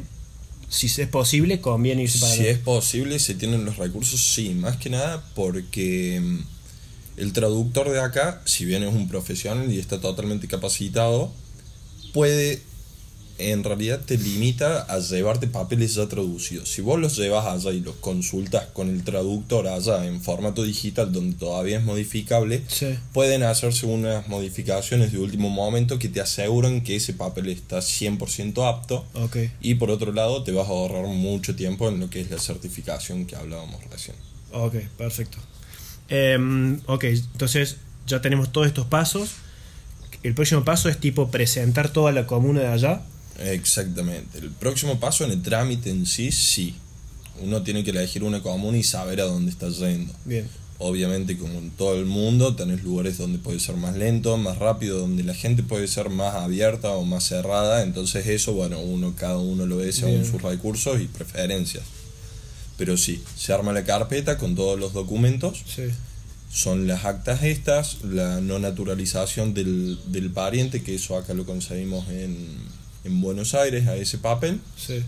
si 0.74 1.02
es 1.02 1.08
posible, 1.08 1.62
conviene 1.62 2.04
irse 2.04 2.20
para 2.20 2.34
Si 2.34 2.48
es 2.48 2.58
posible, 2.58 3.20
si 3.20 3.36
tienen 3.36 3.64
los 3.64 3.78
recursos, 3.78 4.34
sí, 4.34 4.50
más 4.56 4.78
que 4.78 4.90
nada 4.90 5.24
porque 5.36 6.20
mm, 6.20 6.40
el 7.18 7.34
traductor 7.34 7.90
de 7.90 8.00
acá, 8.00 8.42
si 8.46 8.66
bien 8.66 8.84
es 8.84 8.94
un 8.94 9.08
profesional 9.08 9.72
y 9.72 9.80
está 9.80 10.02
totalmente 10.02 10.48
capacitado, 10.48 11.32
puede 12.12 12.62
en 13.52 13.64
realidad 13.64 14.02
te 14.06 14.18
limita 14.18 14.84
a 14.84 15.00
llevarte 15.00 15.48
papeles 15.48 15.96
ya 15.96 16.08
traducidos. 16.08 16.70
Si 16.70 16.82
vos 16.82 17.00
los 17.00 17.18
llevas 17.18 17.46
allá 17.46 17.72
y 17.72 17.82
los 17.82 17.96
consultas 17.96 18.68
con 18.74 18.90
el 18.90 19.04
traductor 19.04 19.68
allá 19.68 20.06
en 20.06 20.22
formato 20.22 20.64
digital 20.64 21.12
donde 21.12 21.36
todavía 21.36 21.78
es 21.78 21.84
modificable, 21.84 22.64
pueden 23.12 23.44
hacerse 23.44 23.86
unas 23.86 24.28
modificaciones 24.28 25.12
de 25.12 25.20
último 25.20 25.50
momento 25.50 26.00
que 26.00 26.10
te 26.10 26.22
aseguran 26.22 26.82
que 26.82 26.96
ese 26.96 27.14
papel 27.14 27.48
está 27.50 27.80
100% 27.80 28.68
apto. 28.68 29.06
Y 29.62 29.76
por 29.76 29.92
otro 29.92 30.12
lado 30.14 30.44
te 30.44 30.52
vas 30.52 30.68
a 30.68 30.72
ahorrar 30.72 31.06
mucho 31.06 31.56
tiempo 31.56 31.90
en 31.90 32.00
lo 32.00 32.10
que 32.10 32.22
es 32.22 32.30
la 32.30 32.40
certificación 32.40 33.26
que 33.26 33.36
hablábamos 33.36 33.84
recién. 33.90 34.16
Ok, 34.52 34.76
perfecto. 34.98 35.38
Em, 36.10 36.80
ok, 36.86 37.06
entonces 37.06 37.78
ya 38.08 38.22
tenemos 38.22 38.52
todos 38.52 38.68
estos 38.68 38.86
pasos. 38.86 39.32
El 40.22 40.36
próximo 40.36 40.64
paso 40.64 40.90
es 40.90 40.98
tipo 41.00 41.32
presentar 41.32 41.90
toda 41.90 42.12
la 42.12 42.26
comuna 42.28 42.62
de 42.62 42.68
allá 42.68 43.02
Exactamente. 43.40 44.40
El 44.40 44.52
próximo 44.52 45.00
paso 45.00 45.26
en 45.26 45.32
el 45.32 45.42
trámite 45.42 45.90
en 45.90 46.06
sí, 46.06 46.32
sí. 46.32 46.76
Uno 47.42 47.64
tiene 47.64 47.84
que 47.84 47.92
elegir 47.92 48.24
una 48.24 48.42
comuna 48.42 48.78
y 48.78 48.84
saber 48.84 49.22
a 49.22 49.26
dónde 49.26 49.52
está 49.52 49.70
yendo. 49.70 50.14
Bien. 50.26 50.48
Obviamente, 50.80 51.38
como 51.38 51.60
en 51.60 51.72
todo 51.72 51.96
el 51.96 52.06
mundo, 52.06 52.56
tenés 52.56 52.84
lugares 52.84 53.18
donde 53.18 53.40
puede 53.40 53.60
ser 53.60 53.76
más 53.76 53.96
lento, 53.96 54.38
más 54.38 54.58
rápido, 54.58 55.00
donde 55.00 55.24
la 55.24 55.34
gente 55.34 55.64
puede 55.64 55.88
ser 55.88 56.10
más 56.10 56.36
abierta 56.36 56.92
o 56.92 57.06
más 57.06 57.24
cerrada. 57.24 57.84
Entonces, 57.84 58.28
eso, 58.28 58.54
bueno, 58.54 58.80
uno, 58.80 59.16
cada 59.16 59.38
uno 59.38 59.66
lo 59.66 59.78
ve 59.78 59.92
según 59.94 60.26
sus 60.26 60.42
recursos 60.42 61.00
y 61.02 61.08
preferencias. 61.08 61.84
Pero 62.78 62.98
sí, 62.98 63.24
se 63.38 63.54
arma 63.54 63.72
la 63.72 63.84
carpeta 63.84 64.38
con 64.38 64.56
todos 64.56 64.80
los 64.80 64.94
documentos. 64.94 65.64
Sí. 65.66 65.84
Son 66.52 66.88
las 66.88 67.06
actas 67.06 67.44
estas, 67.44 68.04
la 68.04 68.42
no 68.42 68.60
naturalización 68.60 69.54
del, 69.54 70.00
del 70.08 70.32
pariente, 70.32 70.84
que 70.84 70.96
eso 70.96 71.18
acá 71.18 71.34
lo 71.34 71.46
conseguimos 71.46 72.08
en 72.10 72.48
en 73.04 73.22
Buenos 73.22 73.54
Aires 73.54 73.88
a 73.88 73.96
ese 73.96 74.18
papel. 74.18 74.60
Sí. 74.78 75.04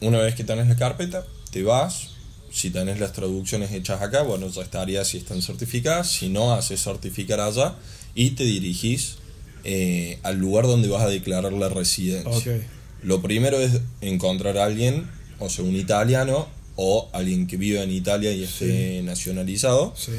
Una 0.00 0.18
vez 0.18 0.34
que 0.34 0.44
tenés 0.44 0.68
la 0.68 0.76
carpeta, 0.76 1.24
te 1.50 1.62
vas. 1.62 2.08
Si 2.50 2.70
tenés 2.70 3.00
las 3.00 3.12
traducciones 3.12 3.72
hechas 3.72 4.02
acá, 4.02 4.22
bueno, 4.22 4.48
ya 4.48 4.62
estaría 4.62 5.04
si 5.04 5.18
están 5.18 5.40
certificadas. 5.40 6.10
Si 6.10 6.28
no, 6.28 6.52
haces 6.52 6.82
certificar 6.82 7.40
allá 7.40 7.76
y 8.14 8.30
te 8.30 8.44
dirigís 8.44 9.16
eh, 9.64 10.18
al 10.22 10.38
lugar 10.38 10.66
donde 10.66 10.88
vas 10.88 11.02
a 11.02 11.08
declarar 11.08 11.52
la 11.52 11.68
residencia. 11.68 12.60
Lo 13.02 13.22
primero 13.22 13.58
es 13.58 13.80
encontrar 14.00 14.58
a 14.58 14.64
alguien, 14.64 15.08
o 15.38 15.48
sea, 15.48 15.64
un 15.64 15.76
italiano 15.76 16.48
o 16.76 17.08
alguien 17.12 17.46
que 17.46 17.56
vive 17.56 17.82
en 17.82 17.90
Italia 17.90 18.32
y 18.32 18.44
esté 18.44 19.02
nacionalizado, 19.02 19.94
sí. 19.96 20.12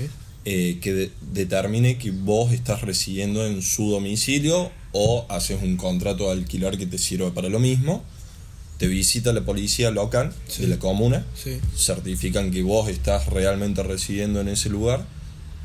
Eh, 0.46 0.80
que 0.82 1.10
determine 1.32 1.98
que 1.98 2.12
vos 2.12 2.52
estás 2.52 2.82
residiendo 2.82 3.46
en 3.46 3.62
su 3.62 3.90
domicilio 3.90 4.72
o 4.94 5.26
haces 5.28 5.62
un 5.62 5.76
contrato 5.76 6.26
de 6.26 6.32
alquiler 6.32 6.78
que 6.78 6.86
te 6.86 6.98
sirve 6.98 7.32
para 7.32 7.50
lo 7.50 7.60
mismo. 7.60 8.04
Te 8.78 8.88
visita 8.88 9.34
la 9.34 9.42
policía 9.42 9.92
local 9.92 10.34
de 10.58 10.68
la 10.68 10.80
comuna, 10.80 11.26
certifican 11.78 12.52
que 12.52 12.64
vos 12.64 12.90
estás 12.90 13.28
realmente 13.28 13.84
residiendo 13.84 14.42
en 14.42 14.48
ese 14.48 14.70
lugar 14.70 15.06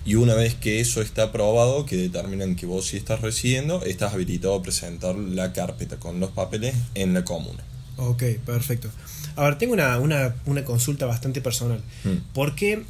y 0.04 0.14
una 0.14 0.34
vez 0.34 0.54
que 0.54 0.80
eso 0.80 1.00
está 1.00 1.24
aprobado, 1.24 1.84
que 1.84 1.96
determinan 1.96 2.54
que 2.54 2.66
vos 2.66 2.86
sí 2.86 2.96
estás 2.96 3.20
residiendo, 3.20 3.82
estás 3.84 4.12
habilitado 4.14 4.54
a 4.54 4.62
presentar 4.62 5.14
la 5.16 5.52
carpeta 5.52 5.96
con 5.96 6.20
los 6.20 6.30
papeles 6.30 6.74
en 6.94 7.14
la 7.14 7.24
comuna. 7.24 7.62
Ok, 7.96 8.22
perfecto. 8.44 8.88
A 9.36 9.44
ver, 9.44 9.58
tengo 9.58 9.72
una, 9.72 9.98
una, 9.98 10.36
una 10.46 10.64
consulta 10.64 11.06
bastante 11.06 11.40
personal. 11.40 11.82
Mm. 12.04 12.32
¿Por 12.32 12.54
qué 12.54 12.84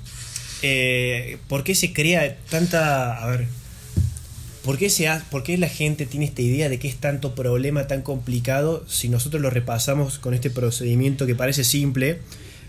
eh, 0.63 1.39
¿por 1.49 1.65
qué 1.65 1.75
se 1.75 1.93
crea 1.93 2.37
tanta... 2.51 3.23
A 3.23 3.27
ver, 3.27 3.47
¿por 4.65 4.79
qué, 4.79 4.91
se 4.91 5.09
¿por 5.31 5.43
qué 5.43 5.57
la 5.59 5.69
gente 5.69 6.07
tiene 6.07 6.27
esta 6.27 6.43
idea 6.43 6.69
de 6.69 6.79
que 6.79 6.89
es 6.89 6.97
tanto 6.97 7.35
problema 7.35 7.87
tan 7.87 8.03
complicado 8.03 8.85
si 8.89 9.09
nosotros 9.09 9.43
lo 9.43 9.51
repasamos 9.51 10.19
con 10.19 10.35
este 10.35 10.51
procedimiento 10.51 11.27
que 11.27 11.35
parece 11.35 11.65
simple? 11.65 12.21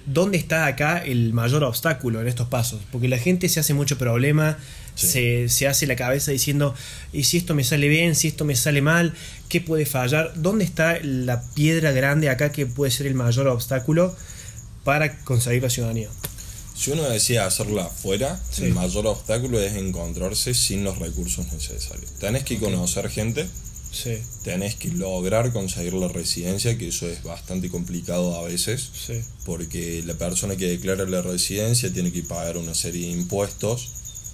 ¿Dónde 0.05 0.37
está 0.37 0.65
acá 0.65 0.97
el 0.97 1.33
mayor 1.33 1.63
obstáculo 1.63 2.21
en 2.21 2.27
estos 2.27 2.47
pasos? 2.47 2.81
Porque 2.91 3.07
la 3.07 3.17
gente 3.17 3.47
se 3.49 3.59
hace 3.59 3.73
mucho 3.73 3.97
problema, 3.97 4.57
se, 4.95 5.49
se, 5.49 5.67
hace 5.67 5.85
la 5.85 5.95
cabeza 5.95 6.31
diciendo, 6.31 6.73
¿y 7.13 7.25
si 7.25 7.37
esto 7.37 7.53
me 7.53 7.63
sale 7.63 7.87
bien? 7.87 8.15
¿Si 8.15 8.27
esto 8.27 8.43
me 8.43 8.55
sale 8.55 8.81
mal? 8.81 9.13
¿Qué 9.49 9.61
puede 9.61 9.85
fallar? 9.85 10.33
¿Dónde 10.35 10.63
está 10.63 10.99
la 11.03 11.43
piedra 11.53 11.91
grande 11.91 12.29
acá 12.29 12.51
que 12.51 12.65
puede 12.65 12.91
ser 12.91 13.05
el 13.05 13.13
mayor 13.13 13.47
obstáculo 13.47 14.15
para 14.83 15.19
conseguir 15.19 15.61
la 15.61 15.69
ciudadanía? 15.69 16.09
Si 16.79 16.91
uno 16.91 17.03
decía 17.09 17.45
hacerla 17.45 17.87
afuera, 17.87 18.41
el 18.59 18.73
mayor 18.73 19.05
obstáculo 19.05 19.59
es 19.59 19.75
encontrarse 19.75 20.53
sin 20.53 20.85
los 20.85 20.97
recursos 20.97 21.51
necesarios. 21.51 22.09
Tenés 22.19 22.45
que 22.45 22.57
conocer 22.57 23.09
gente, 23.09 23.45
sí. 23.91 24.19
tenés 24.45 24.75
que 24.75 24.87
lograr 24.87 25.51
conseguir 25.51 25.91
la 25.95 26.07
residencia, 26.07 26.77
que 26.77 26.87
eso 26.87 27.05
es 27.05 27.21
bastante 27.21 27.67
complicado 27.69 28.39
a 28.39 28.47
veces, 28.47 28.91
porque 29.43 30.01
la 30.05 30.13
persona 30.13 30.55
que 30.55 30.67
declara 30.67 31.03
la 31.03 31.21
residencia 31.21 31.91
tiene 31.91 32.13
que 32.13 32.23
pagar 32.23 32.55
una 32.55 32.73
serie 32.73 33.07
de 33.07 33.11
impuestos 33.11 33.89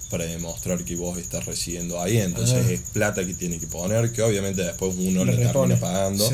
para 0.08 0.24
demostrar 0.24 0.84
que 0.84 0.94
vos 0.94 1.18
estás 1.18 1.46
residiendo 1.46 2.00
ahí, 2.00 2.18
entonces 2.18 2.64
ah. 2.64 2.70
es 2.70 2.80
plata 2.92 3.26
que 3.26 3.34
tiene 3.34 3.58
que 3.58 3.66
poner, 3.66 4.12
que 4.12 4.22
obviamente 4.22 4.62
después 4.62 4.94
uno 4.96 5.24
la 5.24 5.36
termina 5.36 5.80
pagando. 5.80 6.32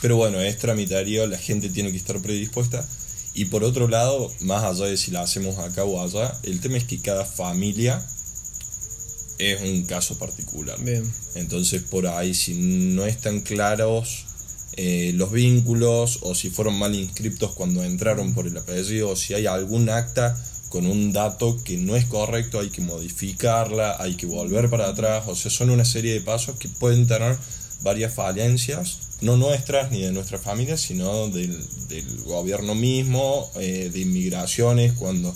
Pero 0.00 0.16
bueno, 0.16 0.40
es 0.40 0.56
tramitario, 0.56 1.26
la 1.26 1.36
gente 1.36 1.68
tiene 1.68 1.90
que 1.90 1.98
estar 1.98 2.18
predispuesta 2.22 2.88
y 3.34 3.46
por 3.46 3.62
otro 3.64 3.88
lado, 3.88 4.32
más 4.40 4.64
allá 4.64 4.86
de 4.86 4.96
si 4.96 5.10
la 5.10 5.22
hacemos 5.22 5.58
acá 5.58 5.84
o 5.84 6.02
allá, 6.02 6.38
el 6.42 6.60
tema 6.60 6.78
es 6.78 6.84
que 6.84 7.00
cada 7.00 7.24
familia 7.24 8.04
es 9.38 9.60
un 9.62 9.84
caso 9.84 10.18
particular. 10.18 10.78
Entonces 11.34 11.82
por 11.82 12.06
ahí 12.06 12.34
si 12.34 12.54
no 12.54 13.06
están 13.06 13.40
claros 13.40 14.26
eh, 14.76 15.12
los 15.14 15.32
vínculos 15.32 16.18
o 16.22 16.34
si 16.34 16.50
fueron 16.50 16.78
mal 16.78 16.94
inscriptos 16.94 17.52
cuando 17.52 17.84
entraron 17.84 18.34
por 18.34 18.46
el 18.46 18.56
apellido 18.56 19.10
o 19.10 19.16
si 19.16 19.34
hay 19.34 19.46
algún 19.46 19.88
acta 19.88 20.42
con 20.68 20.86
un 20.86 21.12
dato 21.12 21.58
que 21.64 21.76
no 21.76 21.96
es 21.96 22.04
correcto, 22.04 22.60
hay 22.60 22.70
que 22.70 22.80
modificarla, 22.80 23.96
hay 23.98 24.14
que 24.14 24.26
volver 24.26 24.70
para 24.70 24.88
atrás, 24.88 25.24
o 25.26 25.34
sea, 25.34 25.50
son 25.50 25.70
una 25.70 25.84
serie 25.84 26.12
de 26.12 26.20
pasos 26.20 26.56
que 26.56 26.68
pueden 26.68 27.08
tener 27.08 27.36
varias 27.82 28.14
falencias 28.14 29.09
no 29.20 29.36
nuestras 29.36 29.90
ni 29.90 30.02
de 30.02 30.12
nuestra 30.12 30.38
familia, 30.38 30.76
sino 30.76 31.28
del, 31.28 31.56
gobierno 32.24 32.74
mismo, 32.74 33.50
eh, 33.58 33.90
de 33.92 34.00
inmigraciones, 34.00 34.92
cuando 34.92 35.34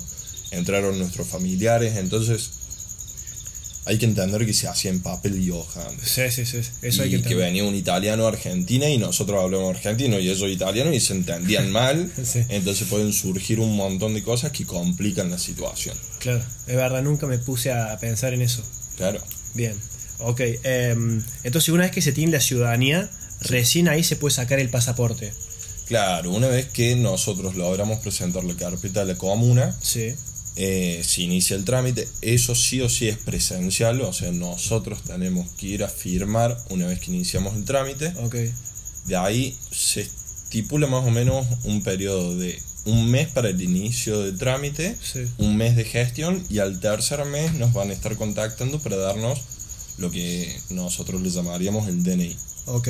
entraron 0.50 0.98
nuestros 0.98 1.26
familiares. 1.26 1.96
Entonces, 1.96 2.50
hay 3.86 3.98
que 3.98 4.06
entender 4.06 4.46
que 4.46 4.54
se 4.54 4.66
hacía 4.66 4.90
en 4.90 5.00
papel 5.00 5.42
y 5.42 5.50
hoja. 5.50 5.86
Sí, 6.02 6.22
sí, 6.30 6.46
sí. 6.46 6.60
Eso 6.80 7.04
y 7.04 7.14
hay 7.14 7.22
que, 7.22 7.34
venía 7.34 7.64
un 7.64 7.74
italiano 7.74 8.24
a 8.24 8.28
Argentina 8.28 8.88
y 8.88 8.96
nosotros 8.96 9.42
hablamos 9.42 9.76
argentino 9.76 10.18
y 10.18 10.30
ellos 10.30 10.50
italiano 10.50 10.92
y 10.92 11.00
se 11.00 11.12
entendían 11.12 11.70
mal. 11.70 12.10
Entonces 12.48 12.88
pueden 12.88 13.12
surgir 13.12 13.60
un 13.60 13.76
montón 13.76 14.14
de 14.14 14.22
cosas 14.22 14.52
que 14.52 14.64
complican 14.64 15.30
la 15.30 15.38
situación. 15.38 15.96
Claro, 16.18 16.42
es 16.66 16.76
verdad, 16.76 17.02
nunca 17.02 17.26
me 17.26 17.38
puse 17.38 17.72
a 17.72 17.96
pensar 17.98 18.32
en 18.32 18.42
eso. 18.42 18.62
Claro. 18.96 19.22
Bien, 19.52 19.74
ok. 20.18 20.40
Em, 20.62 21.22
entonces, 21.42 21.68
una 21.68 21.82
vez 21.82 21.92
que 21.92 22.00
se 22.00 22.12
tiene 22.12 22.32
la 22.32 22.40
ciudadanía, 22.40 23.10
recién 23.40 23.88
ahí 23.88 24.04
se 24.04 24.16
puede 24.16 24.34
sacar 24.34 24.58
el 24.58 24.70
pasaporte. 24.70 25.32
Claro, 25.86 26.30
una 26.30 26.48
vez 26.48 26.66
que 26.66 26.96
nosotros 26.96 27.56
logramos 27.56 27.98
presentar 28.00 28.44
la 28.44 28.56
carpeta 28.56 29.02
a 29.02 29.04
la 29.04 29.16
comuna, 29.16 29.76
sí. 29.80 30.14
Eh, 30.56 31.02
se 31.04 31.22
inicia 31.22 31.56
el 31.56 31.64
trámite, 31.64 32.08
eso 32.22 32.54
sí 32.54 32.80
o 32.80 32.88
sí 32.88 33.08
es 33.08 33.18
presencial, 33.18 34.00
o 34.02 34.12
sea, 34.12 34.30
nosotros 34.30 35.02
tenemos 35.02 35.50
que 35.52 35.66
ir 35.66 35.84
a 35.84 35.88
firmar 35.88 36.56
una 36.70 36.86
vez 36.86 37.00
que 37.00 37.10
iniciamos 37.10 37.56
el 37.56 37.64
trámite. 37.64 38.12
Okay. 38.22 38.52
De 39.04 39.16
ahí 39.16 39.58
se 39.72 40.02
estipula 40.02 40.86
más 40.86 41.04
o 41.04 41.10
menos 41.10 41.44
un 41.64 41.82
periodo 41.82 42.36
de 42.36 42.62
un 42.84 43.10
mes 43.10 43.28
para 43.28 43.48
el 43.48 43.60
inicio 43.60 44.20
del 44.20 44.38
trámite, 44.38 44.96
un 45.38 45.56
mes 45.56 45.74
de 45.74 45.84
gestión 45.84 46.44
y 46.48 46.58
al 46.60 46.80
tercer 46.80 47.24
mes 47.24 47.54
nos 47.54 47.72
van 47.72 47.90
a 47.90 47.92
estar 47.92 48.16
contactando 48.16 48.78
para 48.78 48.96
darnos 48.96 49.40
lo 49.98 50.10
que 50.10 50.54
nosotros 50.70 51.20
le 51.20 51.30
llamaríamos 51.30 51.88
el 51.88 52.02
DNI. 52.02 52.36
Ok. 52.66 52.88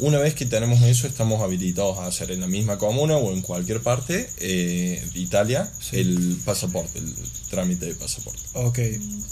Una 0.00 0.18
vez 0.18 0.34
que 0.34 0.44
tenemos 0.44 0.82
eso, 0.82 1.06
estamos 1.06 1.40
habilitados 1.40 1.98
a 1.98 2.06
hacer 2.06 2.32
en 2.32 2.40
la 2.40 2.48
misma 2.48 2.78
comuna 2.78 3.16
o 3.16 3.32
en 3.32 3.42
cualquier 3.42 3.80
parte 3.80 4.28
eh, 4.38 5.06
de 5.12 5.20
Italia 5.20 5.70
el 5.92 6.36
pasaporte, 6.44 6.98
el 6.98 7.14
trámite 7.48 7.86
de 7.86 7.94
pasaporte. 7.94 8.40
Ok. 8.54 8.78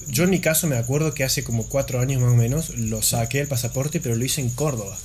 Yo 0.09 0.25
en 0.25 0.31
mi 0.31 0.41
caso 0.41 0.69
me 0.69 0.77
acuerdo 0.77 1.15
que 1.15 1.25
hace 1.25 1.43
como 1.43 1.67
cuatro 1.69 2.01
años 2.01 2.23
más 2.23 2.33
o 2.33 2.37
menos 2.37 2.71
lo 2.79 3.03
saqué 3.03 3.41
el 3.41 3.49
pasaporte, 3.49 3.99
pero 4.01 4.15
lo 4.15 4.25
hice 4.25 4.41
en 4.41 4.51
Córdoba. 4.51 4.97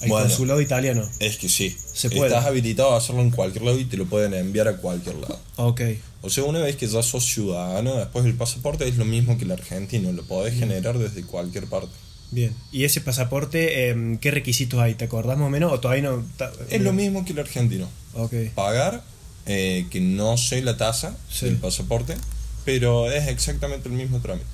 El 0.00 0.08
Bueno. 0.08 0.28
consulado 0.28 0.60
italiano. 0.60 1.06
Es 1.18 1.36
que 1.36 1.48
sí. 1.48 1.76
Se 1.92 2.08
puede. 2.08 2.28
Estás 2.28 2.46
habilitado 2.46 2.92
a 2.94 2.98
hacerlo 2.98 3.20
en 3.20 3.30
cualquier 3.30 3.64
lado 3.64 3.78
y 3.78 3.84
te 3.84 3.96
lo 3.96 4.06
pueden 4.06 4.32
enviar 4.32 4.68
a 4.68 4.76
cualquier 4.76 5.16
lado. 5.16 5.38
Ok. 5.56 5.82
O 6.22 6.30
sea, 6.30 6.44
una 6.44 6.60
vez 6.60 6.76
que 6.76 6.86
ya 6.86 7.02
sos 7.02 7.24
ciudadano, 7.24 7.96
después 7.96 8.24
el 8.24 8.34
pasaporte 8.34 8.86
es 8.88 8.96
lo 8.96 9.04
mismo 9.04 9.36
que 9.36 9.44
el 9.44 9.50
argentino, 9.50 10.12
lo 10.12 10.22
podés 10.22 10.58
generar 10.58 10.98
desde 10.98 11.22
cualquier 11.22 11.66
parte. 11.66 11.92
Bien. 12.32 12.54
¿Y 12.72 12.84
ese 12.84 13.00
pasaporte, 13.00 13.88
em, 13.88 14.18
qué 14.18 14.30
requisitos 14.30 14.78
hay? 14.80 14.94
¿Te 14.94 15.04
acordás 15.06 15.36
más 15.36 15.46
o 15.48 15.50
menos? 15.50 15.72
¿O 15.72 15.80
todavía 15.80 16.04
no? 16.10 16.24
Es 16.70 16.80
lo 16.80 16.92
mismo 16.92 17.24
que 17.24 17.32
el 17.32 17.38
argentino. 17.40 17.88
Pagar, 18.54 19.02
eh, 19.46 19.86
que 19.90 20.00
no 20.00 20.36
sé 20.36 20.62
la 20.62 20.76
tasa 20.76 21.16
Sí. 21.30 21.46
del 21.46 21.56
pasaporte, 21.56 22.14
pero 22.64 23.10
es 23.10 23.28
exactamente 23.28 23.88
el 23.88 23.94
mismo 23.94 24.20
trámite. 24.20 24.46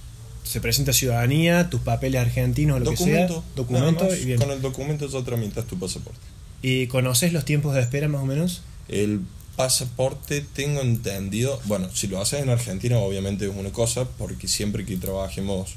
Se 0.45 0.61
presenta 0.61 0.93
ciudadanía, 0.93 1.69
tus 1.71 1.81
papeles 1.81 2.21
argentinos, 2.21 2.79
lo 2.79 2.91
Documento. 2.93 3.27
que 3.27 3.41
sea. 3.41 3.43
Documento. 3.57 3.91
nada 4.05 4.11
más, 4.11 4.21
Y, 4.21 4.25
bien. 4.27 4.39
Con 4.39 4.51
el 4.53 4.63
documento 4.63 5.09
ya 5.09 5.23
tramitas 5.25 5.67
tu 5.67 5.79
pasaporte. 5.79 6.21
¿Y 6.63 6.87
conoces 6.87 7.33
los 7.33 7.45
tiempos 7.45 7.75
de 7.75 7.81
espera 7.83 8.09
más 8.09 8.23
o 8.23 8.27
menos? 8.27 8.63
El 8.89 9.21
pasaporte 9.57 10.43
tengo 10.55 10.81
entendido, 10.83 11.61
bueno, 11.65 11.89
si 11.93 12.07
lo 12.07 12.21
haces 12.21 12.43
en 12.43 12.51
Argentina 12.51 12.99
obviamente 12.99 13.47
es 13.49 13.53
una 13.57 13.71
cosa, 13.71 14.07
porque 14.19 14.47
siempre 14.49 14.85
que 14.87 14.97
trabajemos 14.97 15.75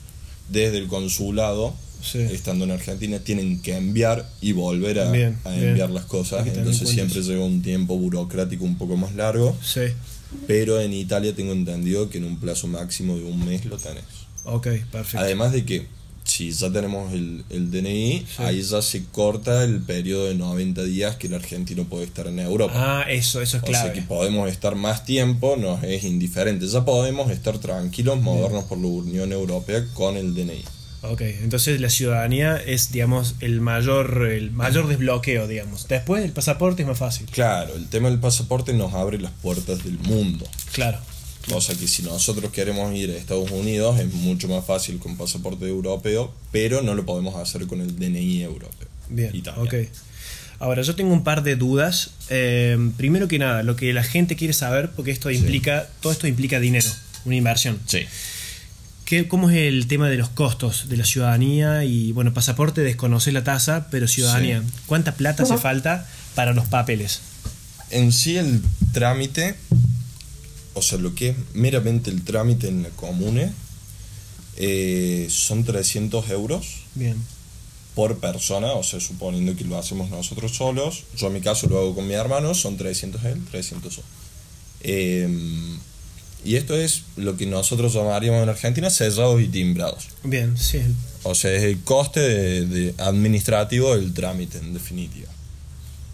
desde 0.50 0.78
el 0.78 0.88
consulado, 0.88 1.74
Sí. 2.02 2.20
estando 2.20 2.66
en 2.66 2.72
Argentina, 2.72 3.20
tienen 3.20 3.62
que 3.62 3.76
enviar 3.76 4.30
y 4.42 4.52
volver 4.54 5.00
a, 5.00 5.12
Bien, 5.12 5.38
a 5.44 5.50
bien. 5.52 5.70
enviar 5.70 5.90
las 5.90 6.06
cosas, 6.06 6.48
entonces 6.48 6.88
siempre 6.90 7.22
lleva 7.22 7.46
un 7.46 7.62
tiempo 7.62 7.98
burocrático 7.98 8.64
un 8.64 8.78
poco 8.78 8.96
más 8.98 9.14
largo, 9.16 9.56
Sí. 9.64 9.82
pero 10.48 10.80
en 10.80 10.94
Italia 10.94 11.36
tengo 11.36 11.52
entendido 11.54 12.10
que 12.10 12.18
en 12.20 12.26
un 12.26 12.40
plazo 12.40 12.68
máximo 12.68 13.18
de 13.18 13.24
un 13.24 13.46
mes 13.46 13.66
lo 13.66 13.78
tenés. 13.78 14.04
Ok, 14.46 14.68
perfecto. 14.92 15.20
Además 15.20 15.52
de 15.52 15.66
que 15.66 15.88
si 16.24 16.52
ya 16.52 16.72
tenemos 16.72 17.12
el, 17.14 17.44
el 17.50 17.72
DNI, 17.72 18.20
Sí. 18.20 18.44
ahí 18.44 18.62
ya 18.62 18.82
se 18.84 19.04
corta 19.06 19.64
el 19.64 19.80
periodo 19.82 20.26
de 20.28 20.36
90 20.36 20.84
días 20.84 21.16
que 21.16 21.26
el 21.28 21.34
argentino 21.34 21.86
puede 21.86 22.04
estar 22.06 22.28
en 22.28 22.38
Europa. 22.40 22.74
Ah, 22.76 23.06
eso, 23.10 23.42
eso 23.42 23.58
es 23.58 23.64
O 23.64 23.66
clave. 23.66 23.86
sea 23.86 23.94
que 23.94 24.04
podemos 24.04 24.48
estar 24.48 24.76
más 24.76 25.06
tiempo, 25.06 25.58
nos 25.58 25.84
es 25.84 26.04
indiferente. 26.04 26.68
Ya 26.68 26.86
podemos 26.86 27.32
estar 27.32 27.58
tranquilos, 27.58 28.22
movernos 28.22 28.66
por 28.66 28.78
la 28.78 28.88
Unión 28.88 29.32
Europea 29.32 29.84
con 29.96 30.18
el 30.18 30.36
DNI. 30.36 30.64
Ok, 31.02 31.22
entonces 31.22 31.80
la 31.80 31.90
ciudadanía 31.90 32.58
es, 32.58 32.92
digamos, 32.92 33.36
el 33.40 33.62
mayor, 33.62 34.28
el 34.30 34.52
mayor 34.52 34.88
desbloqueo, 34.88 35.48
digamos. 35.48 35.88
Después 35.88 36.26
el 36.26 36.32
pasaporte 36.32 36.82
es 36.82 36.88
más 36.88 36.98
fácil. 36.98 37.28
Claro, 37.32 37.74
el 37.76 37.88
tema 37.88 38.10
del 38.10 38.20
pasaporte 38.20 38.74
nos 38.74 38.94
abre 38.94 39.18
las 39.18 39.32
puertas 39.32 39.84
del 39.84 39.98
mundo. 40.00 40.46
Claro. 40.74 41.00
O 41.52 41.62
sea 41.62 41.76
que 41.76 41.88
si 41.88 42.04
nosotros 42.04 42.52
queremos 42.52 42.94
ir 42.94 43.12
a 43.12 43.16
Estados 43.16 43.50
Unidos 43.52 44.00
es 44.00 44.14
mucho 44.14 44.48
más 44.48 44.66
fácil 44.66 45.00
con 45.00 45.18
pasaporte 45.18 45.68
europeo, 45.68 46.34
pero 46.52 46.82
no 46.82 46.94
lo 46.94 47.06
podemos 47.06 47.36
hacer 47.36 47.66
con 47.66 47.82
el 47.82 47.98
DNI 47.98 48.44
europeo. 48.44 48.88
Bien, 49.08 49.34
Italiano. 49.34 49.64
ok. 49.64 49.74
Ahora, 50.60 50.82
yo 50.82 50.94
tengo 50.94 51.14
un 51.14 51.24
par 51.24 51.42
de 51.42 51.56
dudas. 51.56 52.12
Eh, 52.30 52.78
primero 52.98 53.30
que 53.30 53.40
nada, 53.40 53.64
lo 53.64 53.78
que 53.78 53.94
la 53.94 54.04
gente 54.04 54.36
quiere 54.36 54.54
saber, 54.54 54.92
porque 54.92 55.12
esto 55.12 55.32
implica, 55.32 55.88
todo 56.02 56.12
esto 56.12 56.28
implica 56.28 56.60
dinero, 56.60 56.90
una 57.24 57.36
inversión. 57.36 57.80
Sí. 57.86 58.00
¿Qué, 59.10 59.28
¿Cómo 59.28 59.50
es 59.50 59.58
el 59.58 59.88
tema 59.88 60.08
de 60.08 60.18
los 60.18 60.30
costos 60.30 60.88
de 60.88 60.96
la 60.96 61.04
ciudadanía? 61.04 61.84
Y 61.84 62.12
bueno, 62.12 62.32
pasaporte 62.32 62.82
desconoce 62.82 63.32
la 63.32 63.44
tasa, 63.44 63.88
pero 63.90 64.08
ciudadanía. 64.08 64.62
Sí. 64.62 64.68
¿Cuánta 64.86 65.16
plata 65.16 65.42
hace 65.42 65.58
falta 65.58 66.08
para 66.36 66.54
los 66.54 66.68
papeles? 66.68 67.20
En 67.90 68.12
sí 68.12 68.38
el 68.38 68.62
trámite, 68.94 69.56
o 70.76 70.84
sea, 70.84 71.00
lo 71.00 71.16
que 71.16 71.30
es 71.30 71.36
meramente 71.56 72.12
el 72.12 72.24
trámite 72.24 72.68
en 72.68 72.84
la 72.84 72.90
comune, 72.90 73.52
eh, 74.58 75.26
son 75.32 75.64
300 75.64 76.30
euros 76.30 76.84
Bien. 76.94 77.16
por 77.96 78.20
persona, 78.20 78.74
o 78.74 78.84
sea, 78.84 79.00
suponiendo 79.00 79.56
que 79.56 79.64
lo 79.64 79.80
hacemos 79.80 80.12
nosotros 80.12 80.56
solos. 80.56 81.06
Yo 81.18 81.26
en 81.26 81.34
mi 81.34 81.42
caso 81.42 81.66
lo 81.68 81.80
hago 81.80 81.96
con 81.96 82.08
mi 82.08 82.14
hermano, 82.14 82.54
son 82.54 82.78
300 82.78 83.26
él, 83.26 83.42
300 83.50 83.96
yo. 83.96 84.04
Eh, 84.82 85.80
y 86.46 86.56
esto 86.56 86.76
es 86.76 87.04
lo 87.18 87.36
que 87.38 87.46
nosotros 87.46 87.94
llamaríamos 87.94 88.44
en 88.44 88.50
Argentina 88.50 88.90
sellados 88.90 89.42
y 89.42 89.48
timbrados. 89.48 90.08
Bien, 90.24 90.58
sí. 90.58 90.80
O 91.24 91.36
sea, 91.36 91.52
es 91.54 91.64
el 91.64 91.80
coste 91.82 92.20
de- 92.22 92.66
de 92.66 92.94
administrativo 92.98 93.96
del 93.96 94.14
trámite, 94.14 94.58
en 94.58 94.74
definitiva. 94.74 95.28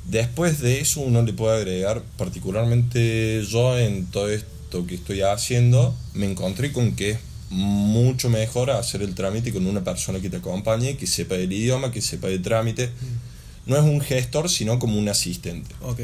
Después 0.09 0.59
de 0.61 0.81
eso, 0.81 1.01
uno 1.01 1.21
le 1.23 1.33
puede 1.33 1.57
agregar, 1.57 2.03
particularmente 2.17 3.43
yo 3.49 3.77
en 3.77 4.05
todo 4.07 4.29
esto 4.29 4.85
que 4.87 4.95
estoy 4.95 5.21
haciendo, 5.21 5.95
me 6.13 6.29
encontré 6.29 6.71
con 6.71 6.95
que 6.95 7.11
es 7.11 7.17
mucho 7.49 8.29
mejor 8.29 8.71
hacer 8.71 9.01
el 9.01 9.13
trámite 9.15 9.53
con 9.53 9.65
una 9.67 9.83
persona 9.83 10.19
que 10.19 10.29
te 10.29 10.37
acompañe, 10.37 10.97
que 10.97 11.07
sepa 11.07 11.35
el 11.35 11.51
idioma, 11.51 11.91
que 11.91 12.01
sepa 12.01 12.27
el 12.27 12.41
trámite. 12.41 12.89
No 13.65 13.77
es 13.77 13.83
un 13.83 14.01
gestor, 14.01 14.49
sino 14.49 14.77
como 14.79 14.97
un 14.97 15.09
asistente 15.09 15.73
Ok. 15.81 15.99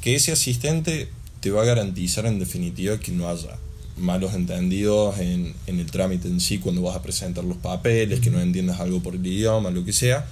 que 0.00 0.14
ese 0.14 0.32
asistente 0.32 1.08
te 1.42 1.50
va 1.50 1.62
a 1.62 1.64
garantizar 1.66 2.24
en 2.24 2.38
definitiva 2.38 2.98
que 2.98 3.12
no 3.12 3.28
haya 3.28 3.58
malos 3.98 4.32
entendidos 4.32 5.18
en, 5.18 5.52
en 5.66 5.78
el 5.78 5.90
trámite 5.90 6.26
en 6.28 6.40
sí 6.40 6.56
cuando 6.58 6.80
vas 6.80 6.96
a 6.96 7.02
presentar 7.02 7.44
los 7.44 7.58
papeles, 7.58 8.20
que 8.20 8.30
no 8.30 8.40
entiendas 8.40 8.80
algo 8.80 9.02
por 9.02 9.14
el 9.14 9.26
idioma, 9.26 9.70
lo 9.70 9.84
que 9.84 9.92
sea, 9.92 10.24